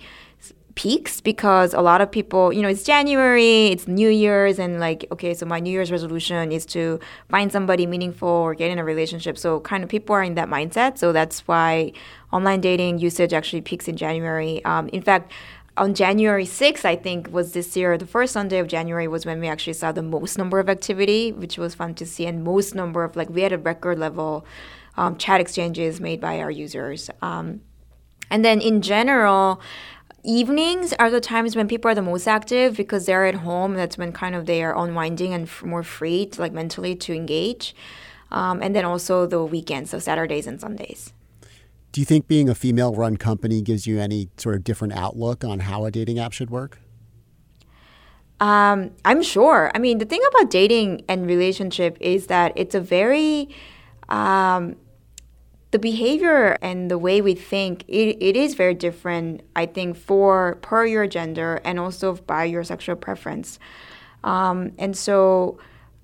peaks 0.74 1.20
because 1.20 1.74
a 1.74 1.80
lot 1.80 2.00
of 2.00 2.10
people, 2.10 2.52
you 2.52 2.62
know, 2.62 2.68
it's 2.68 2.82
January, 2.82 3.66
it's 3.66 3.86
New 3.86 4.08
Year's, 4.08 4.58
and 4.58 4.80
like, 4.80 5.06
okay, 5.12 5.34
so 5.34 5.46
my 5.46 5.60
New 5.60 5.70
Year's 5.70 5.90
resolution 5.90 6.52
is 6.52 6.66
to 6.66 6.98
find 7.28 7.52
somebody 7.52 7.86
meaningful 7.86 8.28
or 8.28 8.54
get 8.54 8.70
in 8.70 8.78
a 8.78 8.84
relationship. 8.84 9.38
So, 9.38 9.60
kind 9.60 9.84
of 9.84 9.90
people 9.90 10.14
are 10.14 10.22
in 10.22 10.34
that 10.34 10.48
mindset. 10.48 10.98
So, 10.98 11.12
that's 11.12 11.46
why 11.48 11.92
online 12.32 12.60
dating 12.60 12.98
usage 12.98 13.32
actually 13.32 13.62
peaks 13.62 13.88
in 13.88 13.96
January. 13.96 14.64
Um, 14.64 14.88
in 14.88 15.02
fact, 15.02 15.32
on 15.76 15.94
January 15.94 16.44
6th, 16.44 16.84
I 16.84 16.96
think, 16.96 17.28
was 17.30 17.52
this 17.52 17.76
year, 17.76 17.96
the 17.96 18.06
first 18.06 18.34
Sunday 18.34 18.58
of 18.58 18.68
January 18.68 19.08
was 19.08 19.24
when 19.24 19.40
we 19.40 19.48
actually 19.48 19.72
saw 19.72 19.90
the 19.90 20.02
most 20.02 20.36
number 20.36 20.58
of 20.58 20.68
activity, 20.68 21.32
which 21.32 21.56
was 21.56 21.74
fun 21.74 21.94
to 21.94 22.06
see, 22.06 22.26
and 22.26 22.44
most 22.44 22.74
number 22.74 23.04
of, 23.04 23.16
like, 23.16 23.30
we 23.30 23.42
had 23.42 23.52
a 23.52 23.58
record 23.58 23.98
level 23.98 24.44
um, 24.96 25.16
chat 25.16 25.40
exchanges 25.40 26.00
made 26.00 26.20
by 26.20 26.40
our 26.40 26.50
users. 26.50 27.08
Um, 27.22 27.62
and 28.30 28.44
then 28.44 28.60
in 28.60 28.82
general, 28.82 29.60
evenings 30.24 30.92
are 30.94 31.10
the 31.10 31.20
times 31.20 31.56
when 31.56 31.68
people 31.68 31.90
are 31.90 31.94
the 31.94 32.02
most 32.02 32.26
active 32.26 32.76
because 32.76 33.06
they're 33.06 33.26
at 33.26 33.36
home. 33.36 33.74
That's 33.74 33.98
when 33.98 34.12
kind 34.12 34.34
of 34.34 34.46
they 34.46 34.62
are 34.62 34.76
unwinding 34.76 35.32
and 35.32 35.44
f- 35.44 35.62
more 35.62 35.82
free, 35.82 36.26
to, 36.26 36.40
like 36.40 36.52
mentally, 36.52 36.94
to 36.96 37.12
engage. 37.12 37.74
Um, 38.30 38.62
and 38.62 38.74
then 38.74 38.84
also 38.84 39.26
the 39.26 39.44
weekends, 39.44 39.90
so 39.90 39.98
Saturdays 39.98 40.46
and 40.46 40.60
Sundays. 40.60 41.12
Do 41.92 42.00
you 42.00 42.06
think 42.06 42.26
being 42.26 42.48
a 42.48 42.54
female 42.54 42.94
run 42.94 43.18
company 43.18 43.60
gives 43.60 43.86
you 43.86 44.00
any 44.00 44.30
sort 44.38 44.54
of 44.54 44.64
different 44.64 44.94
outlook 44.94 45.44
on 45.44 45.60
how 45.60 45.84
a 45.84 45.90
dating 45.90 46.18
app 46.18 46.32
should 46.32 46.48
work? 46.48 46.78
Um, 48.40 48.90
I'm 49.04 49.22
sure. 49.22 49.70
I 49.74 49.78
mean, 49.78 49.98
the 49.98 50.04
thing 50.04 50.20
about 50.30 50.50
dating 50.50 51.04
and 51.08 51.26
relationship 51.26 51.96
is 52.00 52.26
that 52.28 52.52
it's 52.56 52.74
a 52.74 52.80
very 52.80 53.50
um, 54.08 54.76
the 55.72 55.78
behavior 55.78 56.58
and 56.60 56.90
the 56.90 56.98
way 56.98 57.20
we 57.20 57.34
think 57.34 57.82
it, 57.88 58.16
it 58.20 58.36
is 58.36 58.54
very 58.54 58.74
different 58.74 59.40
i 59.56 59.66
think 59.66 59.96
for 59.96 60.58
per 60.60 60.86
your 60.86 61.06
gender 61.06 61.60
and 61.64 61.80
also 61.80 62.14
by 62.14 62.44
your 62.44 62.62
sexual 62.62 62.94
preference. 62.94 63.58
Um, 64.22 64.72
and 64.78 64.96
so 64.96 65.58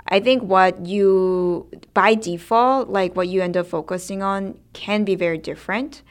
i 0.08 0.18
think 0.18 0.42
what 0.42 0.86
you 0.86 1.68
by 1.94 2.14
default 2.14 2.88
like 2.88 3.14
what 3.14 3.28
you 3.28 3.42
end 3.42 3.56
up 3.56 3.66
focusing 3.66 4.22
on 4.22 4.58
can 4.72 5.04
be 5.04 5.14
very 5.14 5.38
different. 5.38 6.02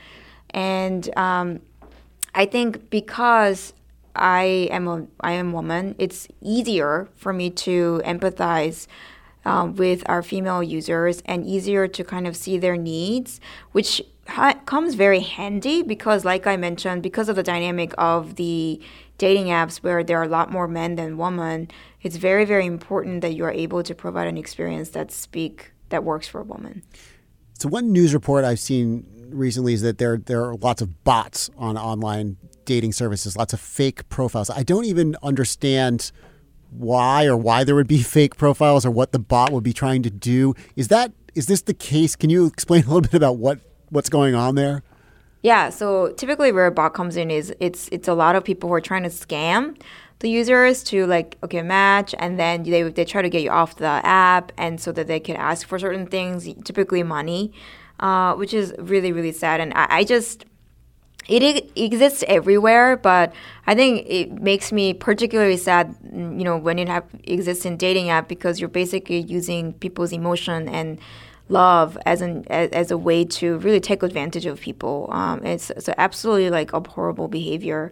And 0.51 1.09
um, 1.17 1.59
i 2.35 2.45
think 2.45 2.89
because 2.89 3.73
i 4.15 4.67
am 4.71 4.87
a 4.87 5.05
i 5.21 5.31
am 5.31 5.49
a 5.49 5.53
woman 5.53 5.95
it's 5.97 6.27
easier 6.41 7.09
for 7.15 7.33
me 7.33 7.49
to 7.49 8.01
empathize 8.05 8.87
um, 9.45 9.75
with 9.75 10.03
our 10.07 10.21
female 10.21 10.61
users 10.61 11.21
and 11.25 11.45
easier 11.45 11.87
to 11.87 12.03
kind 12.03 12.27
of 12.27 12.35
see 12.35 12.57
their 12.57 12.77
needs, 12.77 13.39
which 13.71 14.01
ha- 14.27 14.59
comes 14.65 14.95
very 14.95 15.21
handy 15.21 15.83
because, 15.83 16.25
like 16.25 16.45
I 16.47 16.57
mentioned, 16.57 17.03
because 17.03 17.29
of 17.29 17.35
the 17.35 17.43
dynamic 17.43 17.93
of 17.97 18.35
the 18.35 18.81
dating 19.17 19.47
apps 19.47 19.77
where 19.77 20.03
there 20.03 20.19
are 20.19 20.23
a 20.23 20.27
lot 20.27 20.51
more 20.51 20.67
men 20.67 20.95
than 20.95 21.17
women, 21.17 21.69
it's 22.01 22.17
very, 22.17 22.45
very 22.45 22.65
important 22.65 23.21
that 23.21 23.33
you 23.33 23.43
are 23.45 23.51
able 23.51 23.83
to 23.83 23.95
provide 23.95 24.27
an 24.27 24.37
experience 24.37 24.89
that 24.89 25.11
speak 25.11 25.71
that 25.89 26.03
works 26.03 26.27
for 26.27 26.41
a 26.41 26.43
woman. 26.43 26.83
So 27.53 27.69
one 27.69 27.91
news 27.91 28.13
report 28.13 28.45
I've 28.45 28.59
seen 28.59 29.05
recently 29.29 29.73
is 29.73 29.81
that 29.81 29.97
there 29.97 30.17
there 30.17 30.43
are 30.43 30.55
lots 30.55 30.81
of 30.81 31.03
bots 31.03 31.49
on 31.57 31.77
online 31.77 32.37
dating 32.65 32.91
services, 32.91 33.35
lots 33.35 33.53
of 33.53 33.59
fake 33.59 34.07
profiles. 34.09 34.49
I 34.49 34.63
don't 34.63 34.85
even 34.85 35.15
understand 35.23 36.11
why 36.71 37.25
or 37.25 37.37
why 37.37 37.63
there 37.63 37.75
would 37.75 37.87
be 37.87 38.03
fake 38.03 38.37
profiles 38.37 38.85
or 38.85 38.91
what 38.91 39.11
the 39.11 39.19
bot 39.19 39.51
would 39.51 39.63
be 39.63 39.73
trying 39.73 40.03
to 40.03 40.09
do. 40.09 40.53
Is 40.75 40.87
that 40.89 41.11
is 41.35 41.45
this 41.45 41.61
the 41.61 41.73
case? 41.73 42.15
Can 42.15 42.29
you 42.29 42.45
explain 42.45 42.83
a 42.85 42.87
little 42.87 43.01
bit 43.01 43.13
about 43.13 43.37
what 43.37 43.59
what's 43.89 44.09
going 44.09 44.35
on 44.35 44.55
there? 44.55 44.83
Yeah, 45.43 45.69
so 45.69 46.11
typically 46.13 46.51
where 46.51 46.65
a 46.65 46.71
bot 46.71 46.93
comes 46.93 47.15
in 47.15 47.31
is 47.31 47.53
it's 47.59 47.87
it's 47.91 48.07
a 48.07 48.13
lot 48.13 48.35
of 48.35 48.43
people 48.43 48.69
who 48.69 48.75
are 48.75 48.81
trying 48.81 49.03
to 49.03 49.09
scam 49.09 49.79
the 50.19 50.29
users 50.29 50.83
to 50.83 51.05
like 51.05 51.37
okay 51.43 51.61
match 51.61 52.15
and 52.17 52.39
then 52.39 52.63
they 52.63 52.81
they 52.83 53.05
try 53.05 53.21
to 53.21 53.29
get 53.29 53.43
you 53.43 53.51
off 53.51 53.75
the 53.75 54.01
app 54.03 54.51
and 54.57 54.81
so 54.81 54.91
that 54.91 55.07
they 55.07 55.19
can 55.19 55.35
ask 55.35 55.67
for 55.67 55.77
certain 55.77 56.07
things, 56.07 56.51
typically 56.63 57.03
money, 57.03 57.53
uh, 57.99 58.33
which 58.33 58.53
is 58.53 58.73
really 58.79 59.11
really 59.11 59.31
sad. 59.31 59.61
And 59.61 59.73
I, 59.75 59.87
I 59.89 60.03
just 60.03 60.45
it 61.27 61.71
exists 61.75 62.23
everywhere, 62.27 62.95
but 62.95 63.33
I 63.65 63.75
think 63.75 64.05
it 64.07 64.41
makes 64.41 64.71
me 64.71 64.93
particularly 64.93 65.57
sad, 65.57 65.95
you 66.13 66.43
know, 66.43 66.57
when 66.57 66.79
it 66.79 66.87
have, 66.87 67.03
exists 67.25 67.65
in 67.65 67.75
dating 67.75 68.09
app 68.09 68.27
because 68.29 68.59
you're 68.59 68.69
basically 68.69 69.19
using 69.19 69.73
people's 69.73 70.13
emotion 70.13 70.69
and 70.69 70.99
love 71.49 71.97
as 72.05 72.21
an 72.21 72.45
as, 72.49 72.69
as 72.71 72.91
a 72.91 72.97
way 72.97 73.23
to 73.23 73.57
really 73.59 73.79
take 73.79 74.03
advantage 74.03 74.45
of 74.45 74.59
people. 74.59 75.09
Um, 75.11 75.45
it's, 75.45 75.71
absolutely 75.97 76.49
like 76.49 76.71
abhorrible 76.73 77.29
behavior 77.29 77.91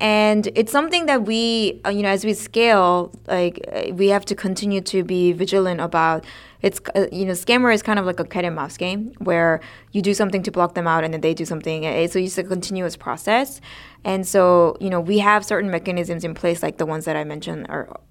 and 0.00 0.48
it's 0.54 0.72
something 0.72 1.04
that 1.06 1.24
we 1.24 1.80
uh, 1.84 1.90
you 1.90 2.02
know 2.02 2.08
as 2.08 2.24
we 2.24 2.32
scale 2.32 3.12
like 3.28 3.60
uh, 3.70 3.92
we 3.92 4.08
have 4.08 4.24
to 4.24 4.34
continue 4.34 4.80
to 4.80 5.04
be 5.04 5.32
vigilant 5.32 5.80
about. 5.80 6.24
It's 6.62 6.80
uh, 6.94 7.06
you 7.12 7.26
know 7.26 7.32
scammer 7.32 7.72
is 7.72 7.82
kind 7.82 7.98
of 7.98 8.06
like 8.06 8.18
a 8.18 8.24
cat 8.24 8.44
and 8.44 8.56
mouse 8.56 8.76
game 8.76 9.12
where 9.18 9.60
you 9.92 10.00
do 10.00 10.14
something 10.14 10.42
to 10.42 10.50
block 10.50 10.74
them 10.74 10.86
out 10.86 11.04
and 11.04 11.12
then 11.12 11.20
they 11.20 11.34
do 11.34 11.44
something. 11.44 11.82
So 12.08 12.18
it's 12.18 12.38
a 12.38 12.44
continuous 12.44 12.96
process. 12.96 13.60
And 14.04 14.26
so 14.26 14.76
you 14.80 14.88
know 14.88 15.00
we 15.00 15.18
have 15.18 15.44
certain 15.44 15.70
mechanisms 15.70 16.24
in 16.24 16.34
place 16.34 16.62
like 16.62 16.78
the 16.78 16.86
ones 16.86 17.04
that 17.04 17.16
i 17.16 17.24
mentioned 17.24 17.66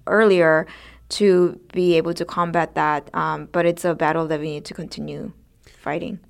earlier 0.06 0.66
to 1.10 1.60
be 1.72 1.96
able 1.96 2.14
to 2.14 2.24
combat 2.24 2.76
that. 2.76 3.12
Um, 3.14 3.48
but 3.50 3.66
it's 3.66 3.84
a 3.84 3.96
battle 3.96 4.28
that 4.28 4.38
we 4.38 4.50
need 4.50 4.64
to 4.66 4.74
continue 4.74 5.32
fighting. 5.66 6.20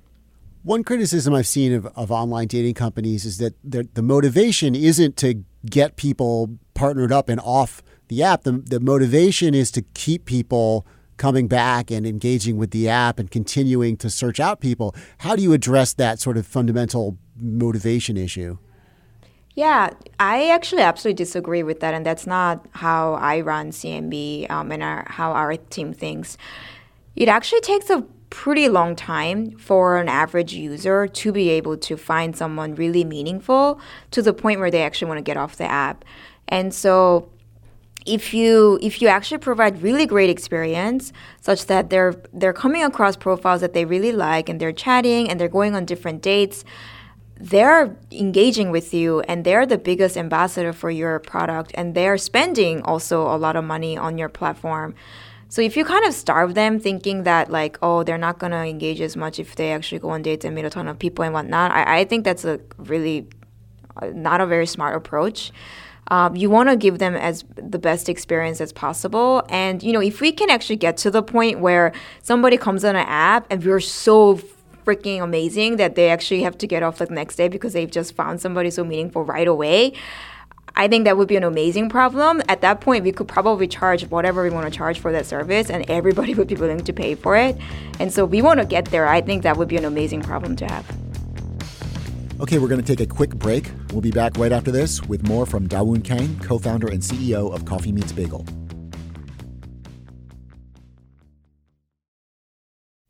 One 0.63 0.83
criticism 0.83 1.33
I've 1.33 1.47
seen 1.47 1.73
of, 1.73 1.85
of 1.95 2.11
online 2.11 2.47
dating 2.47 2.75
companies 2.75 3.25
is 3.25 3.37
that 3.39 3.53
the 3.63 4.01
motivation 4.01 4.75
isn't 4.75 5.17
to 5.17 5.43
get 5.65 5.95
people 5.95 6.57
partnered 6.73 7.11
up 7.11 7.29
and 7.29 7.39
off 7.39 7.83
the 8.07 8.23
app. 8.23 8.43
The, 8.43 8.51
the 8.53 8.79
motivation 8.79 9.53
is 9.53 9.71
to 9.71 9.81
keep 9.93 10.25
people 10.25 10.85
coming 11.17 11.47
back 11.47 11.91
and 11.91 12.07
engaging 12.07 12.57
with 12.57 12.71
the 12.71 12.89
app 12.89 13.19
and 13.19 13.29
continuing 13.29 13.95
to 13.97 14.09
search 14.09 14.39
out 14.39 14.59
people. 14.59 14.95
How 15.19 15.35
do 15.35 15.43
you 15.43 15.53
address 15.53 15.93
that 15.93 16.19
sort 16.19 16.35
of 16.35 16.47
fundamental 16.47 17.17
motivation 17.37 18.17
issue? 18.17 18.57
Yeah, 19.53 19.91
I 20.19 20.49
actually 20.49 20.81
absolutely 20.81 21.23
disagree 21.23 21.61
with 21.61 21.81
that, 21.81 21.93
and 21.93 22.05
that's 22.05 22.25
not 22.25 22.65
how 22.71 23.13
I 23.15 23.41
run 23.41 23.71
CMB 23.71 24.49
um, 24.49 24.71
and 24.71 24.81
our, 24.81 25.05
how 25.09 25.33
our 25.33 25.57
team 25.57 25.93
thinks. 25.93 26.37
It 27.15 27.27
actually 27.27 27.61
takes 27.61 27.89
a 27.89 28.05
pretty 28.31 28.67
long 28.69 28.95
time 28.95 29.51
for 29.57 29.97
an 29.97 30.07
average 30.09 30.53
user 30.53 31.05
to 31.05 31.31
be 31.31 31.49
able 31.49 31.77
to 31.77 31.95
find 31.95 32.35
someone 32.35 32.73
really 32.73 33.03
meaningful 33.03 33.79
to 34.09 34.21
the 34.21 34.33
point 34.33 34.59
where 34.59 34.71
they 34.71 34.81
actually 34.81 35.09
want 35.09 35.19
to 35.19 35.23
get 35.23 35.37
off 35.37 35.57
the 35.57 35.69
app. 35.69 36.03
And 36.47 36.73
so 36.73 37.29
if 38.05 38.33
you 38.33 38.79
if 38.81 39.01
you 39.01 39.07
actually 39.07 39.37
provide 39.37 39.81
really 39.83 40.07
great 40.07 40.29
experience 40.29 41.13
such 41.41 41.67
that 41.67 41.91
they're 41.91 42.15
they're 42.33 42.53
coming 42.53 42.83
across 42.83 43.15
profiles 43.15 43.61
that 43.61 43.73
they 43.73 43.85
really 43.85 44.11
like 44.11 44.49
and 44.49 44.59
they're 44.59 44.71
chatting 44.71 45.29
and 45.29 45.39
they're 45.39 45.47
going 45.47 45.75
on 45.75 45.85
different 45.85 46.23
dates 46.23 46.63
they're 47.39 47.95
engaging 48.11 48.71
with 48.71 48.91
you 48.91 49.19
and 49.21 49.43
they're 49.43 49.67
the 49.67 49.77
biggest 49.77 50.17
ambassador 50.17 50.73
for 50.73 50.89
your 50.89 51.19
product 51.19 51.71
and 51.75 51.93
they're 51.93 52.17
spending 52.17 52.81
also 52.83 53.23
a 53.23 53.37
lot 53.37 53.55
of 53.55 53.63
money 53.63 53.95
on 53.95 54.17
your 54.17 54.29
platform 54.29 54.95
so 55.51 55.61
if 55.61 55.75
you 55.75 55.83
kind 55.83 56.05
of 56.05 56.13
starve 56.13 56.55
them 56.55 56.79
thinking 56.79 57.23
that 57.23 57.51
like, 57.51 57.77
oh, 57.81 58.03
they're 58.03 58.17
not 58.17 58.39
gonna 58.39 58.63
engage 58.63 59.01
as 59.01 59.17
much 59.17 59.37
if 59.37 59.57
they 59.57 59.73
actually 59.73 59.99
go 59.99 60.11
on 60.11 60.21
dates 60.21 60.45
and 60.45 60.55
meet 60.55 60.63
a 60.63 60.69
ton 60.69 60.87
of 60.87 60.97
people 60.97 61.25
and 61.25 61.33
whatnot, 61.33 61.71
I, 61.71 61.99
I 61.99 62.05
think 62.05 62.23
that's 62.23 62.45
a 62.45 62.61
really 62.77 63.27
uh, 63.97 64.11
not 64.13 64.39
a 64.39 64.45
very 64.45 64.65
smart 64.65 64.95
approach. 64.95 65.51
Um, 66.07 66.37
you 66.37 66.49
want 66.49 66.69
to 66.69 66.77
give 66.77 66.99
them 66.99 67.15
as 67.15 67.43
the 67.55 67.79
best 67.79 68.07
experience 68.07 68.61
as 68.61 68.71
possible, 68.71 69.43
and 69.49 69.83
you 69.83 69.91
know 69.91 70.01
if 70.01 70.21
we 70.21 70.31
can 70.31 70.49
actually 70.49 70.77
get 70.77 70.95
to 70.97 71.11
the 71.11 71.21
point 71.21 71.59
where 71.59 71.91
somebody 72.21 72.55
comes 72.55 72.85
on 72.85 72.95
an 72.95 73.05
app 73.05 73.45
and 73.49 73.61
we're 73.61 73.81
so 73.81 74.39
freaking 74.85 75.21
amazing 75.21 75.75
that 75.75 75.95
they 75.95 76.09
actually 76.09 76.43
have 76.43 76.57
to 76.59 76.65
get 76.65 76.81
off 76.81 76.99
the 76.99 77.07
next 77.07 77.35
day 77.35 77.49
because 77.49 77.73
they've 77.73 77.91
just 77.91 78.15
found 78.15 78.39
somebody 78.39 78.71
so 78.71 78.85
meaningful 78.85 79.25
right 79.25 79.49
away. 79.49 79.91
I 80.81 80.87
think 80.87 81.03
that 81.03 81.15
would 81.15 81.27
be 81.27 81.35
an 81.35 81.43
amazing 81.43 81.89
problem. 81.89 82.41
At 82.49 82.61
that 82.61 82.81
point, 82.81 83.03
we 83.03 83.11
could 83.11 83.27
probably 83.27 83.67
charge 83.67 84.09
whatever 84.09 84.41
we 84.41 84.49
want 84.49 84.65
to 84.65 84.75
charge 84.75 84.97
for 84.97 85.11
that 85.11 85.27
service, 85.27 85.69
and 85.69 85.87
everybody 85.87 86.33
would 86.37 86.47
be 86.47 86.55
willing 86.55 86.79
to 86.79 86.91
pay 86.91 87.13
for 87.13 87.35
it. 87.35 87.55
And 87.99 88.11
so 88.11 88.25
we 88.25 88.41
want 88.41 88.59
to 88.61 88.65
get 88.65 88.85
there. 88.85 89.07
I 89.07 89.21
think 89.21 89.43
that 89.43 89.57
would 89.57 89.67
be 89.67 89.77
an 89.77 89.85
amazing 89.85 90.23
problem 90.23 90.55
to 90.55 90.65
have. 90.65 90.89
Okay, 92.39 92.57
we're 92.57 92.67
going 92.67 92.81
to 92.81 92.87
take 92.87 92.99
a 92.99 93.05
quick 93.05 93.35
break. 93.35 93.69
We'll 93.91 94.01
be 94.01 94.09
back 94.09 94.39
right 94.39 94.51
after 94.51 94.71
this 94.71 95.03
with 95.03 95.27
more 95.27 95.45
from 95.45 95.67
Dawoon 95.67 96.03
Kang, 96.03 96.39
co 96.39 96.57
founder 96.57 96.87
and 96.87 97.03
CEO 97.03 97.53
of 97.53 97.63
Coffee 97.65 97.91
Meets 97.91 98.13
Bagel. 98.13 98.43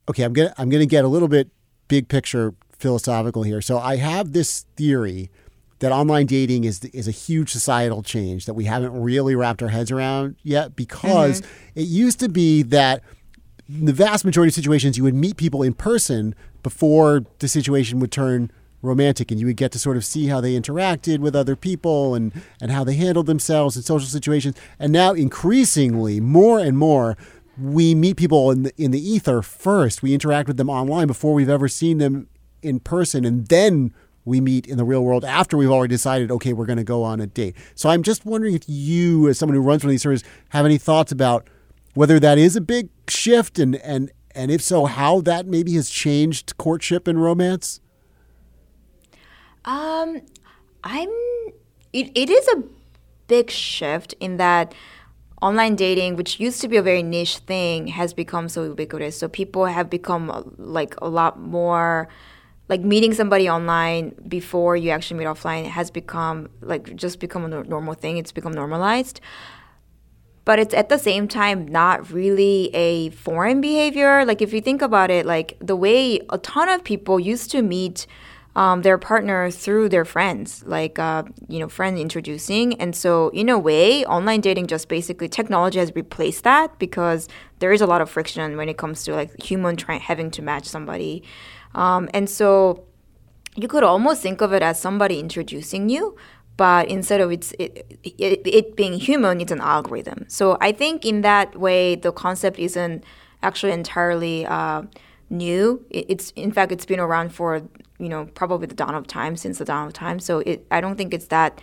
Okay, 0.10 0.24
I'm 0.24 0.34
gonna 0.34 0.54
I'm 0.58 0.70
gonna 0.70 0.86
get 0.86 1.06
a 1.06 1.08
little 1.08 1.30
bit 1.30 1.50
big 1.88 2.10
picture 2.10 2.54
philosophical 2.78 3.44
here. 3.44 3.62
So 3.62 3.78
I 3.78 3.96
have 3.96 4.34
this 4.34 4.66
theory 4.76 5.32
that 5.82 5.92
online 5.92 6.28
dating 6.28 6.64
is 6.64 6.84
is 6.86 7.08
a 7.08 7.12
huge 7.12 7.52
societal 7.52 8.02
change 8.02 8.46
that 8.46 8.54
we 8.54 8.66
haven't 8.66 9.00
really 9.00 9.36
wrapped 9.36 9.62
our 9.62 9.70
heads 9.70 9.92
around 9.92 10.36
yet 10.44 10.76
because 10.76 11.42
mm-hmm. 11.42 11.80
it 11.80 11.88
used 11.88 12.20
to 12.20 12.30
be 12.30 12.62
that 12.62 13.04
the 13.68 13.94
vast 13.94 14.24
majority 14.24 14.50
of 14.50 14.54
situations 14.54 14.98
you 14.98 15.04
would 15.04 15.16
meet 15.16 15.38
people 15.38 15.64
in 15.64 15.74
person 15.74 16.36
before 16.62 17.26
the 17.40 17.48
situation 17.48 18.00
would 18.00 18.12
turn 18.12 18.52
romantic 18.84 19.32
and 19.32 19.40
you 19.40 19.46
would 19.46 19.58
get 19.58 19.72
to 19.72 19.80
sort 19.80 19.98
of 19.98 20.06
see 20.06 20.28
how 20.28 20.40
they 20.40 20.60
interacted 20.60 21.20
with 21.20 21.36
other 21.36 21.56
people 21.56 22.14
and 22.14 22.32
and 22.62 22.72
how 22.72 22.84
they 22.84 22.96
handled 22.96 23.26
themselves 23.26 23.76
in 23.76 23.82
social 23.82 24.08
situations 24.08 24.56
and 24.80 24.94
now 24.94 25.14
increasingly 25.14 26.20
more 26.20 26.60
and 26.60 26.78
more 26.78 27.18
we 27.60 27.94
meet 27.94 28.18
people 28.18 28.50
in 28.52 28.64
the, 28.64 28.74
in 28.78 28.92
the 28.92 29.02
ether 29.02 29.42
first 29.42 30.04
we 30.04 30.14
interact 30.14 30.48
with 30.48 30.58
them 30.58 30.70
online 30.70 31.08
before 31.08 31.34
we've 31.34 31.50
ever 31.50 31.68
seen 31.68 31.98
them 31.98 32.28
in 32.62 32.80
person 32.80 33.26
and 33.26 33.48
then 33.48 33.92
we 34.26 34.40
meet 34.40 34.68
in 34.68 34.78
the 34.78 34.84
real 34.84 35.04
world 35.04 35.26
after 35.26 35.58
we've 35.58 35.72
already 35.72 35.94
decided, 35.94 36.32
okay, 36.32 36.54
we're 36.54 36.66
going 36.66 36.78
to 36.78 36.84
go 36.84 37.04
on 37.04 37.20
a 37.20 37.28
date. 37.28 37.56
So 37.76 37.90
I'm 37.90 38.04
just 38.04 38.26
wondering 38.26 38.56
if 38.56 38.64
you, 38.68 39.28
as 39.28 39.40
someone 39.40 39.56
who 39.56 39.62
runs 39.62 39.84
one 39.84 39.90
of 39.90 39.92
these 39.92 40.04
services, 40.04 40.28
have 40.50 40.66
any 40.66 40.78
thoughts 40.78 41.12
about 41.12 41.48
whether 41.94 42.20
that 42.20 42.38
is 42.38 42.56
a 42.56 42.62
big 42.62 42.90
shift 43.08 43.60
and, 43.60 43.76
and, 43.78 44.12
and 44.34 44.52
if 44.52 44.62
so, 44.62 44.86
how 44.86 45.22
that 45.22 45.48
maybe 45.48 45.74
has 45.74 45.90
changed 45.90 46.58
courtship 46.58 47.08
and 47.08 47.22
romance? 47.22 47.82
Um, 49.66 50.22
I'm, 50.84 51.10
it, 51.94 52.12
it 52.16 52.30
is 52.30 52.48
a 52.50 52.64
big 53.28 53.50
shift 53.50 54.14
in 54.20 54.38
that 54.38 54.74
online 55.42 55.76
dating, 55.76 56.16
which 56.16 56.40
used 56.40 56.62
to 56.62 56.68
be 56.68 56.78
a 56.78 56.82
very 56.82 57.04
niche 57.04 57.40
thing, 57.40 57.88
has 57.88 58.14
become 58.14 58.48
so 58.48 58.64
ubiquitous. 58.64 59.18
So 59.18 59.28
people 59.28 59.66
have 59.66 59.90
become 59.90 60.54
like 60.58 60.96
a 61.02 61.10
lot 61.10 61.40
more 61.40 62.08
like 62.72 62.82
meeting 62.82 63.14
somebody 63.14 63.50
online 63.50 64.16
before 64.30 64.78
you 64.78 64.92
actually 64.92 65.18
meet 65.20 65.28
offline 65.28 65.66
has 65.66 65.92
become 65.92 66.50
like 66.62 66.96
just 66.96 67.20
become 67.20 67.44
a 67.44 67.64
normal 67.66 67.94
thing. 67.94 68.16
It's 68.16 68.32
become 68.32 68.54
normalized. 68.54 69.20
But 70.46 70.58
it's 70.58 70.74
at 70.74 70.88
the 70.88 70.98
same 70.98 71.28
time 71.28 71.68
not 71.68 72.10
really 72.12 72.74
a 72.74 73.10
foreign 73.10 73.60
behavior. 73.60 74.26
Like 74.26 74.42
if 74.42 74.54
you 74.54 74.62
think 74.62 74.82
about 74.82 75.12
it, 75.12 75.26
like 75.26 75.58
the 75.60 75.76
way 75.76 76.22
a 76.30 76.38
ton 76.38 76.70
of 76.70 76.82
people 76.84 77.20
used 77.20 77.52
to 77.52 77.62
meet 77.62 78.08
um, 78.56 78.82
their 78.82 78.98
partner 78.98 79.52
through 79.52 79.90
their 79.90 80.06
friends, 80.06 80.64
like 80.66 80.98
uh, 80.98 81.24
you 81.48 81.60
know, 81.60 81.68
friend 81.68 81.98
introducing. 81.98 82.80
And 82.82 82.96
so, 82.96 83.30
in 83.30 83.50
a 83.50 83.58
way, 83.58 84.06
online 84.06 84.42
dating 84.42 84.68
just 84.68 84.90
basically 84.90 85.30
technology 85.30 85.80
has 85.80 85.94
replaced 85.96 86.44
that 86.44 86.78
because 86.80 87.30
there 87.60 87.72
is 87.72 87.82
a 87.82 87.88
lot 87.88 88.02
of 88.02 88.10
friction 88.10 88.58
when 88.58 88.68
it 88.68 88.78
comes 88.78 89.04
to 89.06 89.14
like 89.14 89.42
human 89.42 89.78
trying 89.78 90.02
having 90.02 90.32
to 90.32 90.42
match 90.42 90.66
somebody. 90.66 91.24
Um, 91.76 92.10
and 92.14 92.30
so 92.30 92.86
you 93.56 93.68
could 93.68 93.84
almost 93.84 94.22
think 94.22 94.42
of 94.42 94.54
it 94.54 94.62
as 94.62 94.80
somebody 94.80 95.20
introducing 95.20 95.90
you, 95.90 96.16
but 96.58 96.88
instead 96.90 97.22
of 97.22 97.32
it's, 97.32 97.52
it, 97.60 98.00
it, 98.04 98.42
it 98.46 98.76
being 98.76 98.94
human, 98.94 99.42
it's 99.42 99.52
an 99.52 99.62
algorithm. 99.62 100.26
So 100.28 100.58
I 100.62 100.72
think 100.72 101.06
in 101.06 101.22
that 101.22 101.56
way, 101.58 101.96
the 101.96 102.12
concept 102.12 102.60
isn't 102.60 103.04
actually 103.44 103.72
entirely 103.72 104.46
uh, 104.46 104.84
new. 105.30 105.84
It, 105.90 106.06
it's 106.10 106.32
in 106.32 106.52
fact, 106.52 106.72
it's 106.72 106.86
been 106.86 107.00
around 107.00 107.34
for 107.34 107.64
you 108.00 108.10
know 108.10 108.26
probably 108.34 108.68
the 108.68 108.76
dawn 108.76 108.96
of 108.96 109.08
time 109.08 109.36
since 109.36 109.58
the 109.58 109.66
dawn 109.66 109.88
of 109.88 109.94
time. 109.94 110.20
So 110.20 110.40
it, 110.40 110.66
I 110.72 110.82
don't 110.82 110.98
think 110.98 111.14
it's 111.14 111.28
that 111.28 111.62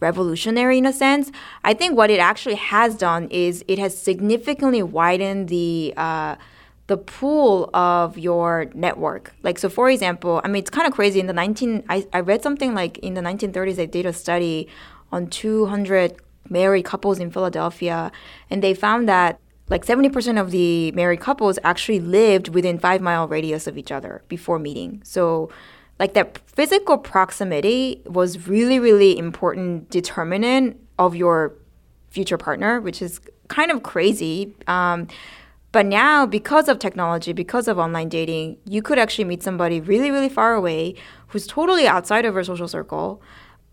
revolutionary 0.00 0.78
in 0.78 0.86
a 0.86 0.92
sense. 0.92 1.30
I 1.64 1.72
think 1.74 1.96
what 1.96 2.10
it 2.10 2.18
actually 2.18 2.56
has 2.56 2.96
done 2.96 3.28
is 3.30 3.64
it 3.68 3.78
has 3.78 3.96
significantly 3.96 4.82
widened 4.82 5.48
the 5.48 5.94
uh, 5.96 6.36
the 6.86 6.96
pool 6.96 7.70
of 7.72 8.18
your 8.18 8.66
network. 8.74 9.34
Like, 9.42 9.58
so 9.58 9.68
for 9.68 9.88
example, 9.88 10.40
I 10.44 10.48
mean, 10.48 10.60
it's 10.60 10.70
kind 10.70 10.86
of 10.86 10.92
crazy. 10.92 11.18
In 11.18 11.26
the 11.26 11.32
19, 11.32 11.84
I, 11.88 12.06
I 12.12 12.20
read 12.20 12.42
something 12.42 12.74
like 12.74 12.98
in 12.98 13.14
the 13.14 13.22
1930s, 13.22 13.76
they 13.76 13.86
did 13.86 14.04
a 14.04 14.12
study 14.12 14.68
on 15.10 15.28
200 15.28 16.16
married 16.48 16.84
couples 16.84 17.18
in 17.18 17.30
Philadelphia, 17.30 18.12
and 18.50 18.62
they 18.62 18.74
found 18.74 19.08
that 19.08 19.40
like 19.68 19.86
70% 19.86 20.38
of 20.38 20.50
the 20.50 20.92
married 20.92 21.20
couples 21.20 21.58
actually 21.64 22.00
lived 22.00 22.48
within 22.48 22.78
five 22.78 23.00
mile 23.00 23.26
radius 23.26 23.66
of 23.66 23.78
each 23.78 23.90
other 23.90 24.22
before 24.28 24.58
meeting. 24.58 25.00
So, 25.04 25.50
like 25.98 26.12
that 26.14 26.38
physical 26.38 26.98
proximity 26.98 28.02
was 28.04 28.46
really, 28.48 28.78
really 28.78 29.16
important 29.16 29.88
determinant 29.90 30.78
of 30.98 31.14
your 31.16 31.54
future 32.10 32.36
partner, 32.36 32.80
which 32.80 33.00
is 33.00 33.20
kind 33.48 33.70
of 33.70 33.82
crazy. 33.82 34.54
Um, 34.66 35.08
but 35.74 35.86
now, 35.86 36.24
because 36.24 36.68
of 36.68 36.78
technology, 36.78 37.32
because 37.32 37.66
of 37.66 37.80
online 37.80 38.08
dating, 38.08 38.58
you 38.64 38.80
could 38.80 38.96
actually 38.96 39.24
meet 39.24 39.42
somebody 39.42 39.80
really, 39.80 40.12
really 40.12 40.28
far 40.28 40.54
away 40.54 40.94
who's 41.26 41.48
totally 41.48 41.88
outside 41.88 42.24
of 42.24 42.34
your 42.34 42.44
social 42.44 42.68
circle 42.68 43.20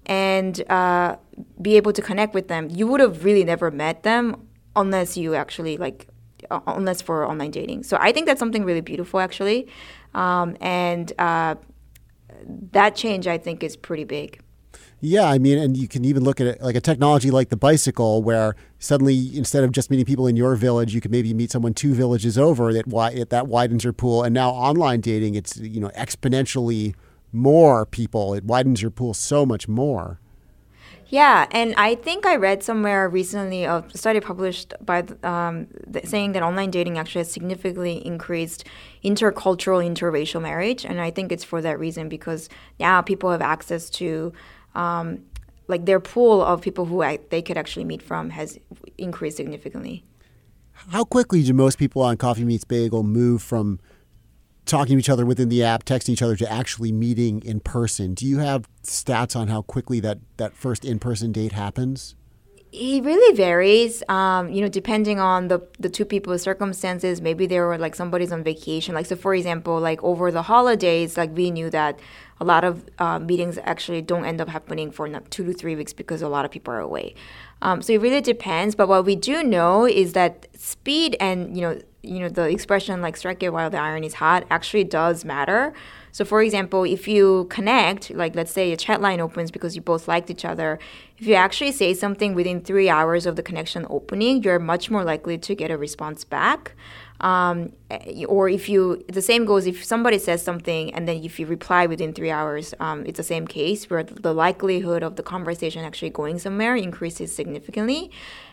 and 0.07 0.67
uh, 0.67 1.17
be 1.61 1.77
able 1.77 1.93
to 1.93 2.01
connect 2.01 2.33
with 2.33 2.47
them. 2.47 2.67
You 2.71 2.87
would 2.87 3.01
have 3.01 3.23
really 3.23 3.43
never 3.43 3.69
met 3.69 4.01
them 4.01 4.47
unless 4.75 5.15
you 5.15 5.35
actually 5.35 5.77
like, 5.77 6.07
uh, 6.49 6.61
unless 6.65 7.03
for 7.03 7.23
online 7.23 7.51
dating. 7.51 7.83
So 7.83 7.99
I 8.01 8.11
think 8.11 8.25
that's 8.25 8.39
something 8.39 8.65
really 8.65 8.81
beautiful, 8.81 9.19
actually. 9.19 9.67
Um, 10.15 10.57
and 10.59 11.13
uh, 11.19 11.53
that 12.71 12.95
change, 12.95 13.27
I 13.27 13.37
think, 13.37 13.61
is 13.61 13.77
pretty 13.77 14.05
big. 14.05 14.40
Yeah, 15.03 15.23
I 15.23 15.39
mean, 15.39 15.57
and 15.57 15.75
you 15.75 15.87
can 15.87 16.05
even 16.05 16.23
look 16.23 16.39
at 16.39 16.45
it 16.45 16.61
like 16.61 16.75
a 16.75 16.81
technology 16.81 17.31
like 17.31 17.49
the 17.49 17.57
bicycle, 17.57 18.21
where 18.21 18.55
suddenly 18.77 19.35
instead 19.35 19.63
of 19.63 19.71
just 19.71 19.89
meeting 19.89 20.05
people 20.05 20.27
in 20.27 20.35
your 20.35 20.55
village, 20.55 20.93
you 20.93 21.01
could 21.01 21.09
maybe 21.09 21.33
meet 21.33 21.49
someone 21.49 21.73
two 21.73 21.95
villages 21.95 22.37
over. 22.37 22.71
That 22.71 23.27
that 23.31 23.47
widens 23.47 23.83
your 23.83 23.93
pool. 23.93 24.21
And 24.21 24.31
now 24.31 24.51
online 24.51 25.01
dating, 25.01 25.33
it's 25.33 25.57
you 25.57 25.81
know 25.81 25.89
exponentially 25.97 26.93
more 27.33 27.87
people. 27.87 28.35
It 28.35 28.43
widens 28.43 28.83
your 28.83 28.91
pool 28.91 29.15
so 29.15 29.43
much 29.43 29.67
more. 29.67 30.19
Yeah, 31.07 31.47
and 31.51 31.73
I 31.75 31.95
think 31.95 32.25
I 32.25 32.37
read 32.37 32.63
somewhere 32.63 33.09
recently 33.09 33.65
a 33.65 33.83
study 33.93 34.21
published 34.21 34.73
by 34.79 35.03
um, 35.23 35.67
saying 36.05 36.31
that 36.33 36.43
online 36.43 36.71
dating 36.71 36.97
actually 36.97 37.19
has 37.19 37.31
significantly 37.31 38.05
increased 38.05 38.65
intercultural, 39.03 39.83
interracial 39.83 40.41
marriage, 40.41 40.85
and 40.85 41.01
I 41.01 41.11
think 41.11 41.33
it's 41.33 41.43
for 41.43 41.61
that 41.63 41.77
reason 41.79 42.07
because 42.07 42.47
now 42.79 43.01
people 43.01 43.29
have 43.29 43.41
access 43.41 43.89
to 43.89 44.31
um, 44.75 45.23
like 45.67 45.85
their 45.85 45.99
pool 45.99 46.41
of 46.41 46.61
people 46.61 46.85
who 46.85 47.01
I, 47.01 47.19
they 47.29 47.41
could 47.41 47.57
actually 47.57 47.85
meet 47.85 48.01
from 48.01 48.29
has 48.31 48.59
increased 48.97 49.37
significantly. 49.37 50.03
How 50.89 51.03
quickly 51.03 51.43
do 51.43 51.53
most 51.53 51.77
people 51.77 52.01
on 52.01 52.17
Coffee 52.17 52.43
Meets 52.43 52.63
Bagel 52.63 53.03
move 53.03 53.41
from 53.41 53.79
talking 54.65 54.95
to 54.95 54.99
each 54.99 55.09
other 55.09 55.25
within 55.25 55.49
the 55.49 55.63
app, 55.63 55.85
texting 55.85 56.09
each 56.09 56.21
other, 56.21 56.35
to 56.35 56.51
actually 56.51 56.91
meeting 56.91 57.41
in 57.43 57.59
person? 57.59 58.13
Do 58.13 58.25
you 58.25 58.39
have 58.39 58.67
stats 58.83 59.35
on 59.35 59.47
how 59.47 59.61
quickly 59.61 59.99
that, 59.99 60.19
that 60.37 60.55
first 60.55 60.85
in 60.85 60.99
person 60.99 61.31
date 61.31 61.51
happens? 61.51 62.15
It 62.73 63.03
really 63.03 63.35
varies, 63.35 64.01
um, 64.07 64.49
you 64.49 64.61
know, 64.61 64.69
depending 64.69 65.19
on 65.19 65.49
the 65.49 65.59
the 65.77 65.89
two 65.89 66.05
people's 66.05 66.41
circumstances. 66.41 67.19
Maybe 67.19 67.45
they 67.45 67.59
were 67.59 67.77
like 67.77 67.95
somebody's 67.95 68.31
on 68.31 68.45
vacation. 68.45 68.95
Like 68.95 69.07
so, 69.07 69.17
for 69.17 69.35
example, 69.35 69.77
like 69.77 70.01
over 70.05 70.31
the 70.31 70.43
holidays, 70.43 71.17
like 71.17 71.35
we 71.35 71.51
knew 71.51 71.69
that 71.69 71.99
a 72.41 72.43
lot 72.43 72.63
of 72.63 72.83
uh, 72.97 73.19
meetings 73.19 73.59
actually 73.63 74.01
don't 74.01 74.25
end 74.25 74.41
up 74.41 74.49
happening 74.49 74.89
for 74.91 75.07
two 75.29 75.45
to 75.45 75.53
three 75.53 75.75
weeks 75.75 75.93
because 75.93 76.23
a 76.23 76.27
lot 76.27 76.43
of 76.43 76.49
people 76.49 76.73
are 76.73 76.79
away. 76.79 77.13
Um, 77.61 77.83
so 77.83 77.93
it 77.93 78.01
really 78.01 78.19
depends. 78.19 78.73
But 78.73 78.87
what 78.87 79.05
we 79.05 79.15
do 79.15 79.43
know 79.43 79.85
is 79.85 80.13
that 80.13 80.47
speed 80.57 81.15
and 81.19 81.55
you 81.55 81.61
know 81.61 81.79
you 82.01 82.19
know 82.19 82.29
the 82.29 82.49
expression 82.49 82.99
like 82.99 83.15
strike 83.15 83.43
it 83.43 83.53
while 83.53 83.69
the 83.69 83.77
iron 83.77 84.03
is 84.03 84.15
hot 84.15 84.45
actually 84.49 84.83
does 84.83 85.23
matter. 85.23 85.71
So, 86.13 86.25
for 86.25 86.41
example, 86.41 86.83
if 86.83 87.07
you 87.07 87.45
connect, 87.49 88.09
like 88.09 88.35
let's 88.35 88.51
say 88.51 88.71
a 88.73 88.77
chat 88.77 89.01
line 89.01 89.21
opens 89.21 89.49
because 89.49 89.75
you 89.75 89.81
both 89.81 90.07
liked 90.07 90.29
each 90.29 90.43
other, 90.43 90.77
if 91.17 91.25
you 91.27 91.35
actually 91.35 91.71
say 91.71 91.93
something 91.93 92.33
within 92.33 92.59
three 92.59 92.89
hours 92.89 93.25
of 93.25 93.35
the 93.37 93.43
connection 93.43 93.85
opening, 93.89 94.43
you're 94.43 94.59
much 94.59 94.89
more 94.89 95.03
likely 95.03 95.37
to 95.37 95.55
get 95.55 95.71
a 95.71 95.77
response 95.77 96.25
back. 96.25 96.73
Um, 97.21 97.73
or 98.27 98.49
if 98.49 98.67
you, 98.67 99.03
the 99.07 99.21
same 99.21 99.45
goes 99.45 99.67
if 99.67 99.85
somebody 99.85 100.17
says 100.17 100.41
something 100.41 100.91
and 100.93 101.07
then 101.07 101.23
if 101.23 101.39
you 101.39 101.45
reply 101.45 101.85
within 101.85 102.13
three 102.13 102.31
hours, 102.31 102.73
um, 102.79 103.05
it's 103.05 103.17
the 103.17 103.23
same 103.23 103.45
case 103.45 103.89
where 103.89 104.03
the 104.03 104.33
likelihood 104.33 105.03
of 105.03 105.17
the 105.17 105.23
conversation 105.23 105.85
actually 105.85 106.09
going 106.09 106.39
somewhere 106.39 106.75
increases 106.75 107.33
significantly. 107.33 108.09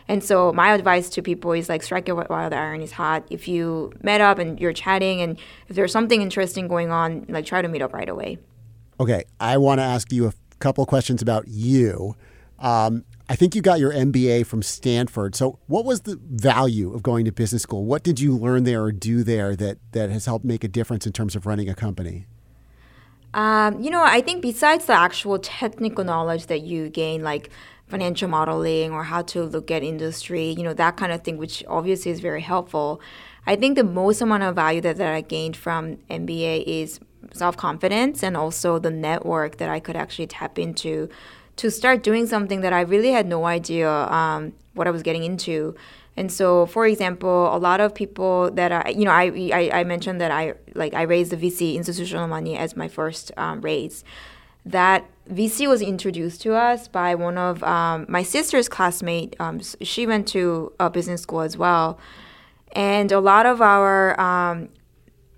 And 0.07 0.23
so 0.23 0.53
my 0.53 0.73
advice 0.73 1.09
to 1.09 1.21
people 1.23 1.51
is 1.53 1.67
like 1.67 1.81
strike 1.81 2.07
it 2.09 2.13
while 2.13 2.49
the 2.49 2.55
iron 2.55 2.81
is 2.83 2.91
hot. 2.91 3.23
If 3.31 3.47
you 3.47 3.91
met 4.03 4.21
up 4.21 4.37
and 4.37 4.59
you're 4.59 4.73
chatting 4.73 5.21
and 5.21 5.39
if 5.67 5.75
there's 5.75 5.91
something 5.91 6.21
interesting 6.21 6.67
going 6.67 6.91
on, 6.91 7.25
like 7.27 7.45
try 7.45 7.63
to 7.63 7.67
meet 7.67 7.81
up 7.81 7.91
right 7.91 8.09
away. 8.09 8.37
Okay, 8.99 9.23
I 9.39 9.57
want 9.57 9.79
to 9.79 9.83
ask 9.83 10.11
you 10.11 10.27
a 10.27 10.33
couple 10.59 10.85
questions 10.85 11.23
about 11.23 11.47
you. 11.47 12.15
Um, 12.59 13.03
I 13.31 13.35
think 13.35 13.53
you 13.53 13.61
got 13.61 13.79
your 13.79 13.93
MBA 13.93 14.47
from 14.47 14.63
Stanford. 14.63 15.35
So, 15.35 15.59
what 15.67 15.85
was 15.85 16.01
the 16.01 16.19
value 16.31 16.91
of 16.95 17.03
going 17.03 17.25
to 17.25 17.31
business 17.31 17.61
school? 17.61 17.85
What 17.85 18.01
did 18.01 18.19
you 18.19 18.35
learn 18.35 18.63
there 18.63 18.81
or 18.81 18.91
do 18.91 19.23
there 19.23 19.55
that, 19.55 19.77
that 19.91 20.09
has 20.09 20.25
helped 20.25 20.43
make 20.43 20.63
a 20.63 20.67
difference 20.67 21.05
in 21.05 21.13
terms 21.13 21.35
of 21.35 21.45
running 21.45 21.69
a 21.69 21.75
company? 21.75 22.25
Um, 23.35 23.79
you 23.79 23.91
know, 23.91 24.03
I 24.03 24.21
think 24.21 24.41
besides 24.41 24.85
the 24.85 24.93
actual 24.93 25.37
technical 25.37 26.03
knowledge 26.03 26.47
that 26.47 26.61
you 26.61 26.89
gain, 26.89 27.21
like 27.21 27.51
financial 27.87 28.27
modeling 28.27 28.91
or 28.91 29.03
how 29.03 29.21
to 29.21 29.43
look 29.43 29.69
at 29.69 29.83
industry, 29.83 30.49
you 30.49 30.63
know, 30.63 30.73
that 30.73 30.97
kind 30.97 31.11
of 31.11 31.23
thing, 31.23 31.37
which 31.37 31.63
obviously 31.67 32.11
is 32.11 32.21
very 32.21 32.41
helpful. 32.41 32.99
I 33.45 33.55
think 33.55 33.75
the 33.77 33.83
most 33.83 34.21
amount 34.21 34.41
of 34.41 34.55
value 34.55 34.81
that, 34.81 34.97
that 34.97 35.13
I 35.13 35.21
gained 35.21 35.55
from 35.55 35.97
MBA 36.09 36.63
is 36.65 36.99
self 37.33 37.55
confidence 37.57 38.23
and 38.23 38.35
also 38.35 38.79
the 38.79 38.89
network 38.89 39.57
that 39.57 39.69
I 39.69 39.79
could 39.79 39.95
actually 39.95 40.27
tap 40.27 40.57
into 40.57 41.09
to 41.59 41.69
start 41.69 42.03
doing 42.03 42.25
something 42.25 42.61
that 42.61 42.71
I 42.71 42.81
really 42.81 43.11
had 43.11 43.27
no 43.27 43.45
idea 43.45 43.91
um, 43.91 44.53
what 44.75 44.87
I 44.87 44.91
was 44.91 45.03
getting 45.03 45.23
into. 45.23 45.75
And 46.15 46.31
so, 46.31 46.65
for 46.67 46.85
example, 46.87 47.53
a 47.53 47.59
lot 47.59 47.81
of 47.81 47.93
people 47.93 48.49
that 48.51 48.71
I, 48.71 48.89
you 48.89 49.03
know, 49.03 49.11
I, 49.11 49.25
I, 49.53 49.79
I 49.79 49.83
mentioned 49.83 50.21
that 50.21 50.31
I 50.31 50.53
like 50.73 50.93
I 50.93 51.01
raised 51.01 51.31
the 51.31 51.37
VC 51.37 51.75
institutional 51.75 52.29
money 52.29 52.57
as 52.57 52.77
my 52.77 52.87
first 52.87 53.33
um, 53.35 53.59
raise. 53.59 54.05
That 54.65 55.05
VC 55.29 55.67
was 55.67 55.81
introduced 55.81 56.41
to 56.43 56.55
us 56.55 56.87
by 56.87 57.13
one 57.15 57.37
of 57.37 57.61
um, 57.63 58.05
my 58.07 58.23
sister's 58.23 58.69
classmate. 58.69 59.35
Um, 59.39 59.59
she 59.81 60.07
went 60.07 60.29
to 60.29 60.71
a 60.79 60.89
business 60.89 61.21
school 61.21 61.41
as 61.41 61.57
well, 61.57 61.99
and 62.71 63.11
a 63.11 63.19
lot 63.19 63.45
of 63.45 63.61
our 63.61 64.19
um, 64.19 64.69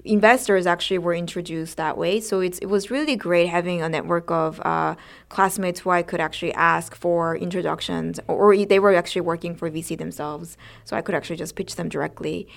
investors 0.04 0.66
actually 0.66 0.98
were 0.98 1.14
introduced 1.14 1.78
that 1.78 1.98
way. 1.98 2.20
So 2.20 2.40
it's, 2.40 2.58
it 2.60 2.66
was 2.66 2.90
really 2.90 3.16
great 3.16 3.48
having 3.48 3.82
a 3.82 3.90
network 3.90 4.32
of 4.32 4.60
uh, 4.62 4.96
classmates 5.30 5.82
who 5.82 5.92
I 5.92 6.02
could 6.02 6.20
actually 6.20 6.54
ask 6.54 6.96
for 6.96 7.36
introductions, 7.36 8.20
or, 8.28 8.54
or, 8.54 8.66
they 8.66 8.80
were 8.80 8.96
actually 8.96 9.22
working 9.22 9.56
for 9.56 9.70
VC 9.70 9.98
themselves. 9.98 10.58
So 10.86 10.96
I 10.96 11.02
could 11.02 11.16
actually 11.16 11.36
just 11.36 11.56
pitch 11.56 11.76
them 11.76 11.90
directly. 11.90 12.48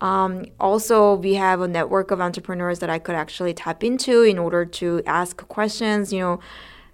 Um, 0.00 0.46
also, 0.58 1.14
we 1.14 1.34
have 1.34 1.60
a 1.60 1.68
network 1.68 2.10
of 2.10 2.20
entrepreneurs 2.20 2.78
that 2.78 2.90
I 2.90 2.98
could 2.98 3.14
actually 3.14 3.54
tap 3.54 3.84
into 3.84 4.22
in 4.22 4.38
order 4.38 4.64
to 4.64 5.02
ask 5.06 5.36
questions. 5.48 6.12
You 6.12 6.20
know, 6.20 6.40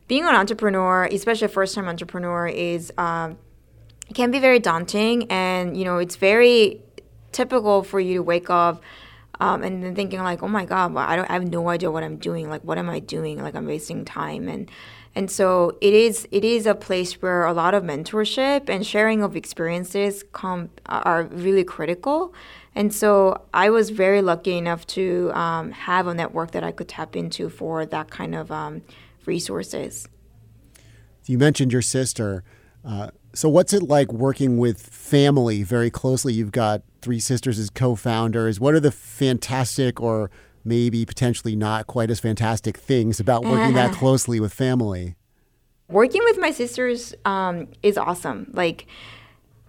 being 0.08 0.24
an 0.24 0.34
entrepreneur, 0.34 1.04
especially 1.10 1.46
a 1.46 1.48
first-time 1.48 1.88
entrepreneur, 1.88 2.48
is 2.48 2.92
um, 2.98 3.38
can 4.14 4.30
be 4.30 4.40
very 4.40 4.58
daunting, 4.58 5.30
and 5.30 5.76
you 5.76 5.84
know, 5.84 5.98
it's 5.98 6.16
very 6.16 6.80
typical 7.32 7.82
for 7.82 8.00
you 8.00 8.14
to 8.14 8.22
wake 8.22 8.50
up 8.50 8.82
um, 9.40 9.62
and 9.62 9.82
then 9.82 9.94
thinking 9.94 10.22
like, 10.22 10.42
oh 10.42 10.48
my 10.48 10.64
God, 10.64 10.94
well, 10.94 11.06
I 11.06 11.16
don't, 11.16 11.28
I 11.30 11.34
have 11.34 11.48
no 11.48 11.68
idea 11.68 11.90
what 11.90 12.02
I'm 12.02 12.16
doing. 12.16 12.48
Like, 12.48 12.62
what 12.62 12.78
am 12.78 12.88
I 12.88 12.98
doing? 13.00 13.42
Like, 13.42 13.54
I'm 13.54 13.66
wasting 13.66 14.04
time. 14.04 14.48
And 14.48 14.70
and 15.14 15.30
so 15.30 15.78
it 15.80 15.94
is 15.94 16.28
it 16.30 16.44
is 16.44 16.66
a 16.66 16.74
place 16.74 17.22
where 17.22 17.46
a 17.46 17.54
lot 17.54 17.72
of 17.72 17.82
mentorship 17.82 18.68
and 18.68 18.86
sharing 18.86 19.22
of 19.22 19.34
experiences 19.34 20.24
come 20.32 20.70
are 20.86 21.24
really 21.24 21.64
critical. 21.64 22.34
And 22.74 22.94
so 22.94 23.42
I 23.54 23.70
was 23.70 23.88
very 23.88 24.20
lucky 24.20 24.58
enough 24.58 24.86
to 24.88 25.32
um, 25.32 25.70
have 25.72 26.06
a 26.06 26.12
network 26.12 26.50
that 26.50 26.62
I 26.62 26.72
could 26.72 26.88
tap 26.88 27.16
into 27.16 27.48
for 27.48 27.86
that 27.86 28.10
kind 28.10 28.34
of 28.34 28.52
um, 28.52 28.82
resources. 29.24 30.06
You 31.24 31.38
mentioned 31.38 31.72
your 31.72 31.82
sister. 31.82 32.44
Uh, 32.84 33.10
so, 33.32 33.48
what's 33.48 33.72
it 33.72 33.82
like 33.82 34.12
working 34.12 34.58
with 34.58 34.80
family 34.80 35.62
very 35.62 35.90
closely? 35.90 36.34
You've 36.34 36.52
got 36.52 36.82
three 37.06 37.20
sisters 37.20 37.56
as 37.60 37.70
co 37.70 37.94
founders. 37.94 38.58
What 38.58 38.74
are 38.74 38.80
the 38.80 38.90
fantastic 38.90 40.00
or 40.00 40.28
maybe 40.64 41.06
potentially 41.06 41.54
not 41.54 41.86
quite 41.86 42.10
as 42.10 42.18
fantastic 42.18 42.76
things 42.76 43.20
about 43.20 43.44
working 43.44 43.74
that 43.74 43.94
closely 43.94 44.40
with 44.40 44.52
family? 44.52 45.14
Working 45.88 46.20
with 46.24 46.36
my 46.40 46.50
sisters 46.50 47.14
um, 47.24 47.68
is 47.84 47.96
awesome. 47.96 48.50
Like, 48.52 48.88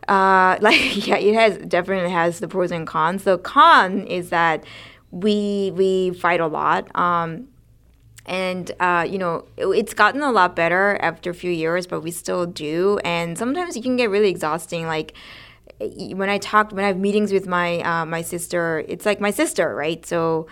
uh, 0.07 0.57
like 0.61 1.05
yeah, 1.05 1.17
it 1.17 1.35
has 1.35 1.57
definitely 1.59 2.09
has 2.09 2.39
the 2.39 2.47
pros 2.47 2.71
and 2.71 2.87
cons. 2.87 3.23
The 3.23 3.37
con 3.37 4.07
is 4.07 4.31
that 4.31 4.63
we 5.11 5.71
we 5.75 6.09
fight 6.15 6.39
a 6.39 6.47
lot. 6.47 6.89
Um, 6.95 7.49
and 8.25 8.71
uh, 8.79 9.05
you 9.07 9.19
know 9.19 9.45
it, 9.57 9.67
it's 9.67 9.93
gotten 9.93 10.23
a 10.23 10.31
lot 10.31 10.55
better 10.55 10.97
after 11.03 11.29
a 11.29 11.33
few 11.33 11.51
years 11.51 11.87
but 11.87 12.01
we 12.01 12.11
still 12.11 12.45
do 12.45 12.99
and 13.05 13.37
sometimes 13.37 13.77
it 13.77 13.83
can 13.83 13.95
get 13.95 14.09
really 14.09 14.29
exhausting 14.29 14.85
like 14.85 15.13
when 15.79 16.29
I 16.29 16.37
talk, 16.37 16.71
when 16.71 16.83
I 16.83 16.87
have 16.87 16.97
meetings 16.97 17.31
with 17.31 17.47
my 17.47 17.79
uh, 17.81 18.05
my 18.05 18.21
sister, 18.21 18.83
it's 18.87 19.05
like 19.05 19.19
my 19.19 19.31
sister, 19.31 19.75
right? 19.75 20.05
So 20.05 20.47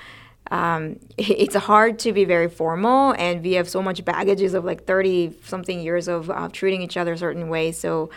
um, 0.51 0.99
it's 1.17 1.55
hard 1.55 1.99
to 1.99 2.13
be 2.13 2.25
very 2.25 2.49
formal, 2.49 3.13
and 3.17 3.43
we 3.43 3.53
have 3.53 3.69
so 3.69 3.81
much 3.81 4.03
baggages 4.05 4.53
of 4.53 4.65
like 4.65 4.85
thirty 4.85 5.33
something 5.43 5.81
years 5.81 6.07
of 6.07 6.29
uh, 6.29 6.49
treating 6.51 6.81
each 6.81 6.97
other 6.97 7.13
a 7.13 7.17
certain 7.17 7.49
way. 7.49 7.71
So 7.71 8.09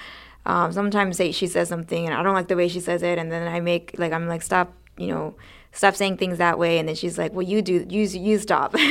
um, 0.46 0.72
sometimes 0.72 1.16
she 1.16 1.46
says 1.46 1.68
something, 1.68 2.06
and 2.06 2.14
I 2.14 2.22
don't 2.22 2.34
like 2.34 2.48
the 2.48 2.56
way 2.56 2.68
she 2.68 2.80
says 2.80 3.02
it, 3.02 3.18
and 3.18 3.30
then 3.32 3.48
I 3.48 3.60
make 3.60 3.94
like 3.98 4.12
I'm 4.12 4.28
like 4.28 4.42
stop, 4.42 4.72
you 4.96 5.08
know 5.08 5.34
stop 5.72 5.94
saying 5.94 6.16
things 6.16 6.38
that 6.38 6.58
way. 6.58 6.78
And 6.78 6.88
then 6.88 6.96
she's 6.96 7.18
like 7.18 7.32
well 7.32 7.46
you 7.46 7.62
do 7.62 7.86
you, 7.88 8.02
you 8.02 8.38
stop. 8.38 8.74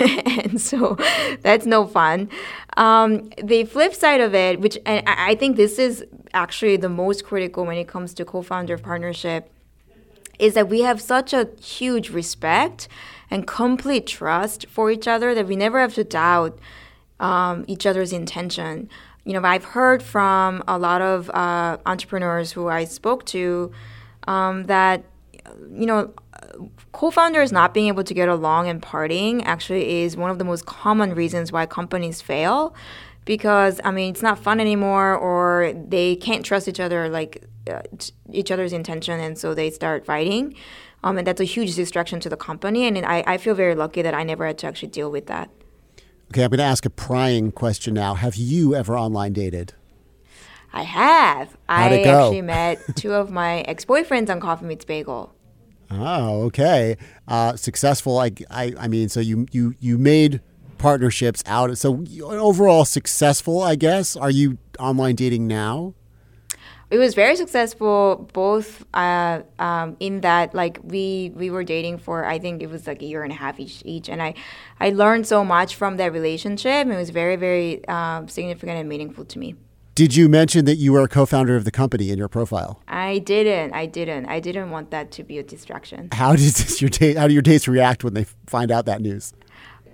And 0.47 0.61
so 0.61 0.97
that's 1.41 1.65
no 1.65 1.85
fun. 1.85 2.29
Um, 2.77 3.29
the 3.43 3.65
flip 3.65 3.93
side 3.93 4.21
of 4.21 4.35
it 4.35 4.59
which 4.59 4.77
and 4.85 5.07
I, 5.07 5.35
think 5.35 5.57
this 5.57 5.79
is 5.79 6.05
actually 6.33 6.77
the 6.77 6.89
most 6.89 7.23
critical 7.25 7.65
when 7.65 7.77
it 7.77 7.87
comes 7.87 8.13
to 8.15 8.25
co-founder 8.25 8.77
partnership 8.77 9.51
is 10.39 10.53
that 10.53 10.69
we 10.69 10.81
have 10.81 11.01
such 11.01 11.33
a 11.33 11.49
huge 11.59 12.09
respect 12.11 12.87
and 13.31 13.47
complete 13.47 14.05
trust 14.07 14.67
for 14.67 14.91
each 14.91 15.07
other 15.07 15.33
that 15.33 15.47
we 15.47 15.55
never 15.55 15.79
have 15.79 15.95
to 15.95 16.03
doubt 16.03 16.59
um, 17.19 17.65
each 17.67 17.85
other's 17.85 18.13
intention. 18.13 18.89
You 19.25 19.33
know 19.33 19.41
i've 19.43 19.65
heard 19.65 20.01
from 20.01 20.63
a 20.69 20.77
lot 20.77 21.01
of 21.01 21.29
uh, 21.31 21.77
entrepreneurs 21.85 22.53
who 22.53 22.69
i 22.69 22.85
spoke 22.85 23.25
to 23.25 23.73
um, 24.25 24.65
that 24.65 25.03
you 25.71 25.85
know 25.85 26.13
co-founders 26.91 27.51
not 27.51 27.73
being 27.73 27.87
able 27.87 28.03
to 28.03 28.13
get 28.13 28.29
along 28.29 28.67
and 28.67 28.81
partying 28.81 29.43
actually 29.45 30.01
is 30.03 30.15
one 30.15 30.29
of 30.29 30.39
the 30.39 30.45
most 30.45 30.65
common 30.65 31.13
reasons 31.13 31.51
why 31.51 31.65
companies 31.65 32.21
fail 32.21 32.75
because 33.25 33.79
i 33.83 33.91
mean 33.91 34.11
it's 34.11 34.21
not 34.21 34.39
fun 34.39 34.59
anymore 34.59 35.15
or 35.15 35.73
they 35.73 36.15
can't 36.15 36.45
trust 36.45 36.67
each 36.67 36.79
other 36.79 37.09
like 37.09 37.43
uh, 37.69 37.81
each 38.31 38.51
other's 38.51 38.73
intention 38.73 39.19
and 39.19 39.37
so 39.37 39.53
they 39.53 39.69
start 39.69 40.05
fighting. 40.05 40.55
Um, 41.03 41.17
and 41.17 41.27
that's 41.27 41.39
a 41.39 41.45
huge 41.45 41.75
distraction 41.75 42.19
to 42.21 42.29
the 42.29 42.37
company 42.37 42.85
and 42.85 42.97
I, 43.05 43.23
I 43.27 43.37
feel 43.37 43.53
very 43.53 43.75
lucky 43.75 44.01
that 44.01 44.13
i 44.13 44.23
never 44.23 44.45
had 44.45 44.57
to 44.59 44.67
actually 44.67 44.89
deal 44.89 45.11
with 45.11 45.27
that. 45.27 45.49
Okay 46.31 46.43
i'm 46.43 46.49
going 46.49 46.57
to 46.57 46.63
ask 46.63 46.85
a 46.85 46.89
prying 46.89 47.51
question 47.51 47.93
now. 47.93 48.15
Have 48.15 48.35
you 48.35 48.75
ever 48.75 48.97
online 48.97 49.33
dated? 49.33 49.73
I 50.73 50.83
have. 50.83 51.57
How'd 51.69 51.91
I 51.93 52.01
actually 52.01 52.41
met 52.41 52.79
two 52.95 53.13
of 53.13 53.31
my 53.31 53.61
ex 53.67 53.85
boyfriends 53.85 54.29
on 54.29 54.39
Coffee 54.39 54.65
Meets 54.65 54.85
Bagel. 54.85 55.33
Oh, 55.89 56.43
okay. 56.43 56.97
Uh, 57.27 57.55
successful. 57.55 58.19
I, 58.19 58.31
I, 58.49 58.73
I 58.77 58.87
mean, 58.87 59.09
so 59.09 59.19
you, 59.19 59.47
you, 59.51 59.75
you 59.79 59.97
made 59.97 60.41
partnerships 60.77 61.43
out. 61.45 61.77
So 61.77 62.03
overall 62.23 62.85
successful, 62.85 63.61
I 63.61 63.75
guess. 63.75 64.15
Are 64.15 64.29
you 64.29 64.57
online 64.79 65.15
dating 65.15 65.47
now? 65.47 65.93
It 66.89 66.99
was 66.99 67.15
very 67.15 67.35
successful, 67.35 68.29
both 68.31 68.85
uh, 68.93 69.41
um, 69.59 69.97
in 69.99 70.21
that 70.21 70.55
like 70.55 70.79
we 70.83 71.33
we 71.35 71.49
were 71.49 71.65
dating 71.65 71.97
for 71.97 72.23
I 72.23 72.39
think 72.39 72.63
it 72.63 72.69
was 72.69 72.87
like 72.87 73.01
a 73.01 73.05
year 73.05 73.23
and 73.23 73.31
a 73.33 73.35
half 73.35 73.59
each, 73.59 73.81
each 73.83 74.07
and 74.07 74.21
I 74.21 74.35
I 74.79 74.91
learned 74.91 75.27
so 75.27 75.43
much 75.43 75.75
from 75.75 75.97
that 75.97 76.13
relationship. 76.13 76.87
It 76.87 76.95
was 76.95 77.09
very 77.09 77.35
very 77.35 77.85
um, 77.89 78.29
significant 78.29 78.79
and 78.79 78.87
meaningful 78.87 79.25
to 79.25 79.37
me. 79.37 79.55
Did 79.97 80.15
you 80.15 80.29
mention 80.29 80.65
that 80.65 80.75
you 80.75 80.93
were 80.93 81.01
a 81.01 81.07
co-founder 81.07 81.55
of 81.55 81.65
the 81.65 81.71
company 81.71 82.11
in 82.11 82.19
your 82.19 82.27
profile? 82.27 82.79
I 82.87 83.17
didn't. 83.17 83.73
I 83.73 83.87
didn't. 83.87 84.27
I 84.27 84.39
didn't 84.39 84.69
want 84.69 84.91
that 84.91 85.09
to 85.13 85.23
be 85.23 85.39
a 85.39 85.43
distraction. 85.43 86.09
How 86.11 86.35
did 86.35 86.79
your 86.79 86.91
date? 86.91 87.17
How 87.17 87.27
do 87.27 87.33
your 87.33 87.41
dates 87.41 87.67
react 87.67 88.03
when 88.03 88.13
they 88.13 88.25
find 88.45 88.69
out 88.69 88.85
that 88.85 89.01
news? 89.01 89.33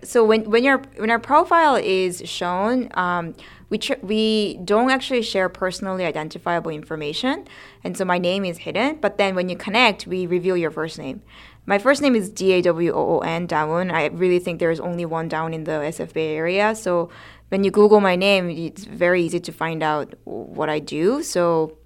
So 0.01 0.25
when 0.25 0.49
when 0.51 0.65
your 0.65 0.79
when 0.97 1.09
our 1.09 1.19
profile 1.19 1.77
is 1.77 2.21
shown, 2.25 2.89
um, 2.95 3.33
we 3.69 3.77
tr- 3.77 4.01
we 4.01 4.59
don't 4.65 4.91
actually 4.91 5.21
share 5.21 5.47
personally 5.47 6.03
identifiable 6.03 6.71
information, 6.71 7.47
and 7.85 7.95
so 7.97 8.03
my 8.03 8.17
name 8.17 8.43
is 8.43 8.57
hidden. 8.57 8.97
But 8.99 9.17
then 9.17 9.35
when 9.35 9.47
you 9.47 9.55
connect, 9.55 10.05
we 10.05 10.25
reveal 10.27 10.57
your 10.57 10.71
first 10.71 10.97
name. 10.99 11.21
My 11.65 11.77
first 11.77 12.01
name 12.01 12.13
is 12.13 12.29
D 12.29 12.51
A 12.51 12.61
W 12.61 12.91
O 12.91 13.15
O 13.15 13.19
N 13.19 13.47
Dawoon. 13.47 13.89
I 13.89 14.07
really 14.07 14.39
think 14.39 14.59
there 14.59 14.71
is 14.71 14.81
only 14.81 15.05
one 15.05 15.29
Dawoon 15.29 15.53
in 15.53 15.63
the 15.63 15.71
SF 15.71 16.11
Bay 16.11 16.35
area. 16.35 16.75
So 16.75 17.09
when 17.53 17.63
you 17.63 17.69
Google 17.69 17.99
my 17.99 18.15
name, 18.15 18.49
it's 18.49 18.83
very 18.83 19.21
easy 19.21 19.39
to 19.39 19.51
find 19.51 19.83
out 19.83 20.15
what 20.23 20.69
I 20.69 20.79
do. 20.79 21.21
So 21.21 21.77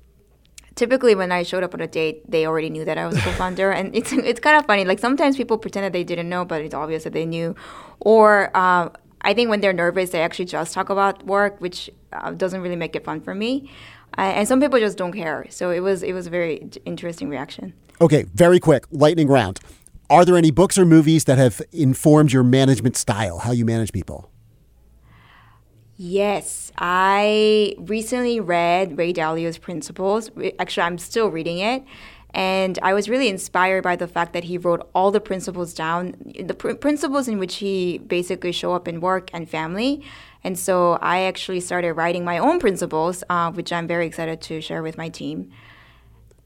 typically 0.75 1.13
when 1.13 1.30
I 1.30 1.43
showed 1.43 1.62
up 1.62 1.73
on 1.73 1.82
a 1.82 1.88
date, 1.88 2.23
they 2.32 2.47
already 2.47 2.69
knew 2.69 2.86
that 2.86 2.97
I 2.97 3.06
was 3.06 3.17
a 3.17 3.19
co-founder, 3.19 3.71
and 3.71 3.93
it's 3.93 4.13
it's 4.30 4.39
kind 4.39 4.56
of 4.56 4.65
funny. 4.65 4.86
Like 4.86 4.99
sometimes 4.99 5.36
people 5.36 5.58
pretend 5.58 5.84
that 5.84 5.91
they 5.91 6.06
didn't 6.06 6.30
know, 6.30 6.45
but 6.45 6.62
it's 6.62 6.73
obvious 6.73 7.03
that 7.03 7.12
they 7.12 7.25
knew. 7.25 7.53
Or 7.99 8.49
uh, 8.56 8.88
I 9.23 9.34
think 9.34 9.49
when 9.49 9.60
they're 9.60 9.73
nervous, 9.73 10.12
they 10.12 10.21
actually 10.21 10.45
just 10.45 10.73
talk 10.73 10.89
about 10.89 11.25
work, 11.25 11.60
which 11.60 11.89
uh, 12.13 12.32
doesn't 12.32 12.62
really 12.62 12.77
make 12.77 12.95
it 12.95 13.03
fun 13.03 13.19
for 13.19 13.36
me. 13.36 13.69
Uh, 14.17 14.38
and 14.38 14.47
some 14.47 14.62
people 14.62 14.80
just 14.80 14.97
don't 14.97 15.12
care. 15.12 15.47
So 15.49 15.71
it 15.71 15.82
was 15.82 16.01
it 16.01 16.13
was 16.13 16.27
a 16.27 16.30
very 16.30 16.69
interesting 16.86 17.27
reaction. 17.27 17.73
Okay, 17.99 18.23
very 18.34 18.62
quick, 18.62 18.86
lightning 18.89 19.27
round. 19.27 19.60
Are 20.10 20.23
there 20.23 20.38
any 20.38 20.51
books 20.51 20.77
or 20.77 20.86
movies 20.86 21.25
that 21.25 21.38
have 21.38 21.62
informed 21.73 22.32
your 22.32 22.45
management 22.45 22.95
style, 22.95 23.39
how 23.39 23.51
you 23.51 23.65
manage 23.65 23.91
people? 23.91 24.32
Yes, 25.97 26.71
I 26.77 27.73
recently 27.79 28.39
read 28.39 28.97
Ray 28.97 29.13
Dalio's 29.13 29.57
Principles. 29.57 30.29
Actually, 30.60 30.83
I'm 30.83 30.99
still 30.99 31.29
reading 31.29 31.57
it. 31.57 31.83
And 32.31 32.77
I 32.83 32.93
was 32.93 33.10
really 33.10 33.29
inspired 33.29 33.83
by 33.83 33.95
the 33.95 34.07
fact 34.07 34.33
that 34.33 34.43
he 34.43 34.60
wrote 34.60 34.88
all 34.93 35.10
the 35.10 35.19
principles 35.19 35.73
down, 35.73 36.13
the 36.39 36.53
pr- 36.53 36.73
principles 36.73 37.27
in 37.27 37.39
which 37.39 37.55
he 37.55 37.97
basically 37.97 38.51
show 38.51 38.73
up 38.73 38.88
in 38.88 39.01
work 39.01 39.31
and 39.33 39.49
family. 39.49 40.03
And 40.43 40.60
so 40.60 40.99
I 41.01 41.21
actually 41.21 41.62
started 41.62 41.93
writing 41.93 42.23
my 42.23 42.38
own 42.38 42.60
principles, 42.60 43.23
uh, 43.29 43.51
which 43.51 43.73
I'm 43.73 43.88
very 43.88 44.05
excited 44.05 44.39
to 44.41 44.62
share 44.62 44.83
with 44.83 44.97
my 44.97 45.10
team. 45.10 45.51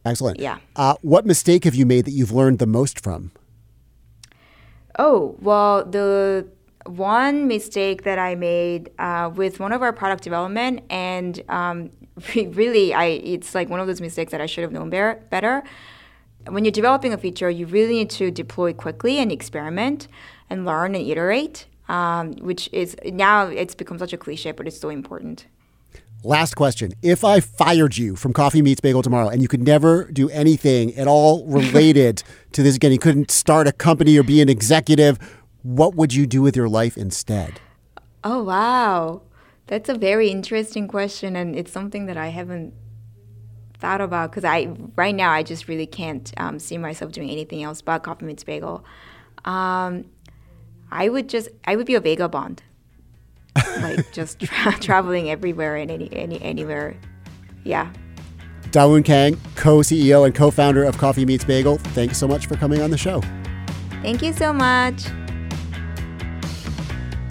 Excellent. 0.06 0.40
Yeah. 0.40 0.60
Uh, 0.78 0.96
what 1.02 1.26
mistake 1.26 1.66
have 1.66 1.76
you 1.76 1.86
made 1.86 2.06
that 2.06 2.12
you've 2.12 2.32
learned 2.32 2.60
the 2.60 2.68
most 2.68 3.02
from? 3.02 3.32
Oh, 4.98 5.36
well, 5.42 5.84
the 5.84 6.48
one 6.86 7.48
mistake 7.48 8.04
that 8.04 8.20
I 8.20 8.36
made 8.36 8.92
uh, 9.00 9.32
with 9.34 9.60
one 9.60 9.72
of 9.72 9.82
our 9.82 9.94
product 9.94 10.24
development, 10.24 10.84
and 10.90 11.42
um, 11.50 11.92
really, 12.36 12.94
I 12.94 13.06
it's 13.06 13.56
like 13.56 13.70
one 13.70 13.80
of 13.80 13.88
those 13.88 14.02
mistakes 14.02 14.32
that 14.32 14.42
I 14.42 14.46
should 14.46 14.64
have 14.64 14.72
known 14.72 14.90
better. 14.90 15.24
better. 15.30 15.64
When 16.48 16.66
you're 16.66 16.72
developing 16.72 17.14
a 17.14 17.18
feature, 17.18 17.50
you 17.50 17.68
really 17.68 17.94
need 17.94 18.10
to 18.12 18.32
deploy 18.32 18.74
quickly 18.74 19.20
and 19.20 19.32
experiment 19.32 20.08
and 20.50 20.66
learn 20.66 20.96
and 20.96 21.08
iterate, 21.08 21.68
um, 21.88 22.34
which 22.38 22.68
is 22.72 22.96
now 23.06 23.46
it's 23.46 23.76
become 23.76 24.00
such 24.00 24.12
a 24.12 24.18
cliche, 24.18 24.52
but 24.52 24.68
it's 24.68 24.80
so 24.80 24.90
important. 24.90 25.46
Last 26.24 26.56
question. 26.56 26.92
If 27.02 27.24
I 27.24 27.40
fired 27.40 27.98
you 27.98 28.16
from 28.16 28.32
Coffee 28.32 28.62
Meets 28.62 28.80
Bagel 28.80 29.02
tomorrow 29.02 29.30
and 29.30 29.42
you 29.42 29.48
could 29.48 29.64
never 29.64 30.04
do 30.12 30.30
anything 30.30 30.96
at 30.96 31.08
all 31.08 31.44
related 31.48 32.22
to 32.52 32.62
this 32.62 32.76
again, 32.76 32.92
you 32.92 33.00
couldn't 33.00 33.32
start 33.32 33.68
a 33.68 33.72
company 33.72 34.20
or 34.20 34.24
be 34.24 34.40
an 34.40 34.48
executive, 34.48 35.18
what 35.64 35.96
would 35.96 36.14
you 36.14 36.26
do 36.26 36.42
with 36.42 36.56
your 36.56 36.70
life 36.70 36.98
instead? 36.98 37.60
Oh, 38.24 38.44
wow. 38.44 39.22
That's 39.68 39.90
a 39.90 39.96
very 39.96 40.30
interesting 40.30 40.88
question, 40.88 41.36
and 41.36 41.56
it's 41.56 41.72
something 41.72 42.08
that 42.08 42.18
I 42.18 42.28
haven't 42.28 42.74
thought 43.82 44.00
about 44.00 44.30
because 44.30 44.46
I 44.46 44.68
right 44.96 45.16
now 45.16 45.32
I 45.32 45.44
just 45.44 45.68
really 45.68 45.88
can't 45.88 46.32
um, 46.38 46.60
see 46.60 46.78
myself 46.78 47.12
doing 47.12 47.32
anything 47.32 47.64
else 47.64 47.82
but 47.82 48.04
Coffee 48.04 48.26
Meets 48.26 48.44
Bagel. 48.44 48.86
Um, 49.44 50.06
I 50.92 51.10
would 51.10 51.28
just 51.28 51.50
I 51.66 51.76
would 51.76 51.88
be 51.88 51.96
a 51.96 52.00
vagabond, 52.00 52.62
like 53.56 54.12
just 54.14 54.40
tra- 54.40 54.80
traveling 54.80 55.30
everywhere 55.30 55.76
and 55.78 55.90
any, 55.90 56.14
any 56.14 56.42
anywhere. 56.42 56.96
Yeah. 57.64 57.92
Dawoon 58.72 59.04
Kang, 59.04 59.38
co-CEO 59.56 60.26
and 60.26 60.34
co-founder 60.34 60.84
of 60.84 60.98
Coffee 60.98 61.26
Meets 61.26 61.44
Bagel. 61.44 61.78
Thanks 61.78 62.18
so 62.18 62.28
much 62.28 62.46
for 62.46 62.56
coming 62.56 62.82
on 62.82 62.90
the 62.90 62.98
show. 62.98 63.22
Thank 64.02 64.22
you 64.22 64.32
so 64.32 64.54
much. 64.54 65.04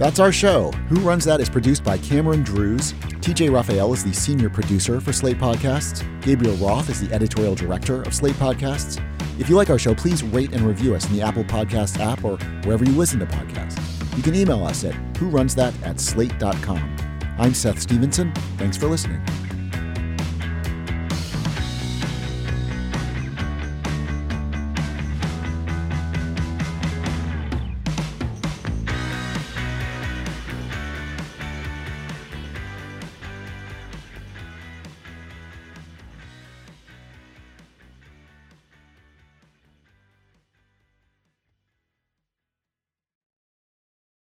That's 0.01 0.19
our 0.19 0.33
show. 0.33 0.71
Who 0.89 0.99
Runs 1.01 1.27
That 1.27 1.43
is 1.43 1.51
produced 1.51 1.85
by 1.85 1.99
Cameron 1.99 2.43
Drews. 2.43 2.95
TJ 3.21 3.53
Raphael 3.53 3.93
is 3.93 4.03
the 4.03 4.15
senior 4.15 4.49
producer 4.49 4.99
for 4.99 5.13
Slate 5.13 5.37
Podcasts. 5.37 6.03
Gabriel 6.23 6.57
Roth 6.57 6.89
is 6.89 7.07
the 7.07 7.15
editorial 7.15 7.55
director 7.55 8.01
of 8.05 8.15
Slate 8.15 8.37
Podcasts. 8.37 8.99
If 9.39 9.51
you 9.51 9.57
like 9.57 9.69
our 9.69 9.79
show, 9.79 9.95
please 9.95 10.23
rate 10.23 10.55
and 10.55 10.63
review 10.63 10.95
us 10.95 11.07
in 11.11 11.17
the 11.17 11.21
Apple 11.21 11.45
Podcast 11.45 12.01
app 12.01 12.25
or 12.25 12.39
wherever 12.65 12.83
you 12.83 12.93
listen 12.93 13.21
to 13.21 13.27
podcasts. 13.27 14.17
You 14.17 14.23
can 14.23 14.35
email 14.35 14.65
us 14.65 14.85
at 14.85 14.95
whorunthat 15.17 15.75
at 15.87 16.01
slate.com. 16.01 16.97
I'm 17.39 17.53
Seth 17.53 17.83
Stevenson. 17.83 18.33
Thanks 18.57 18.79
for 18.79 18.87
listening. 18.87 19.21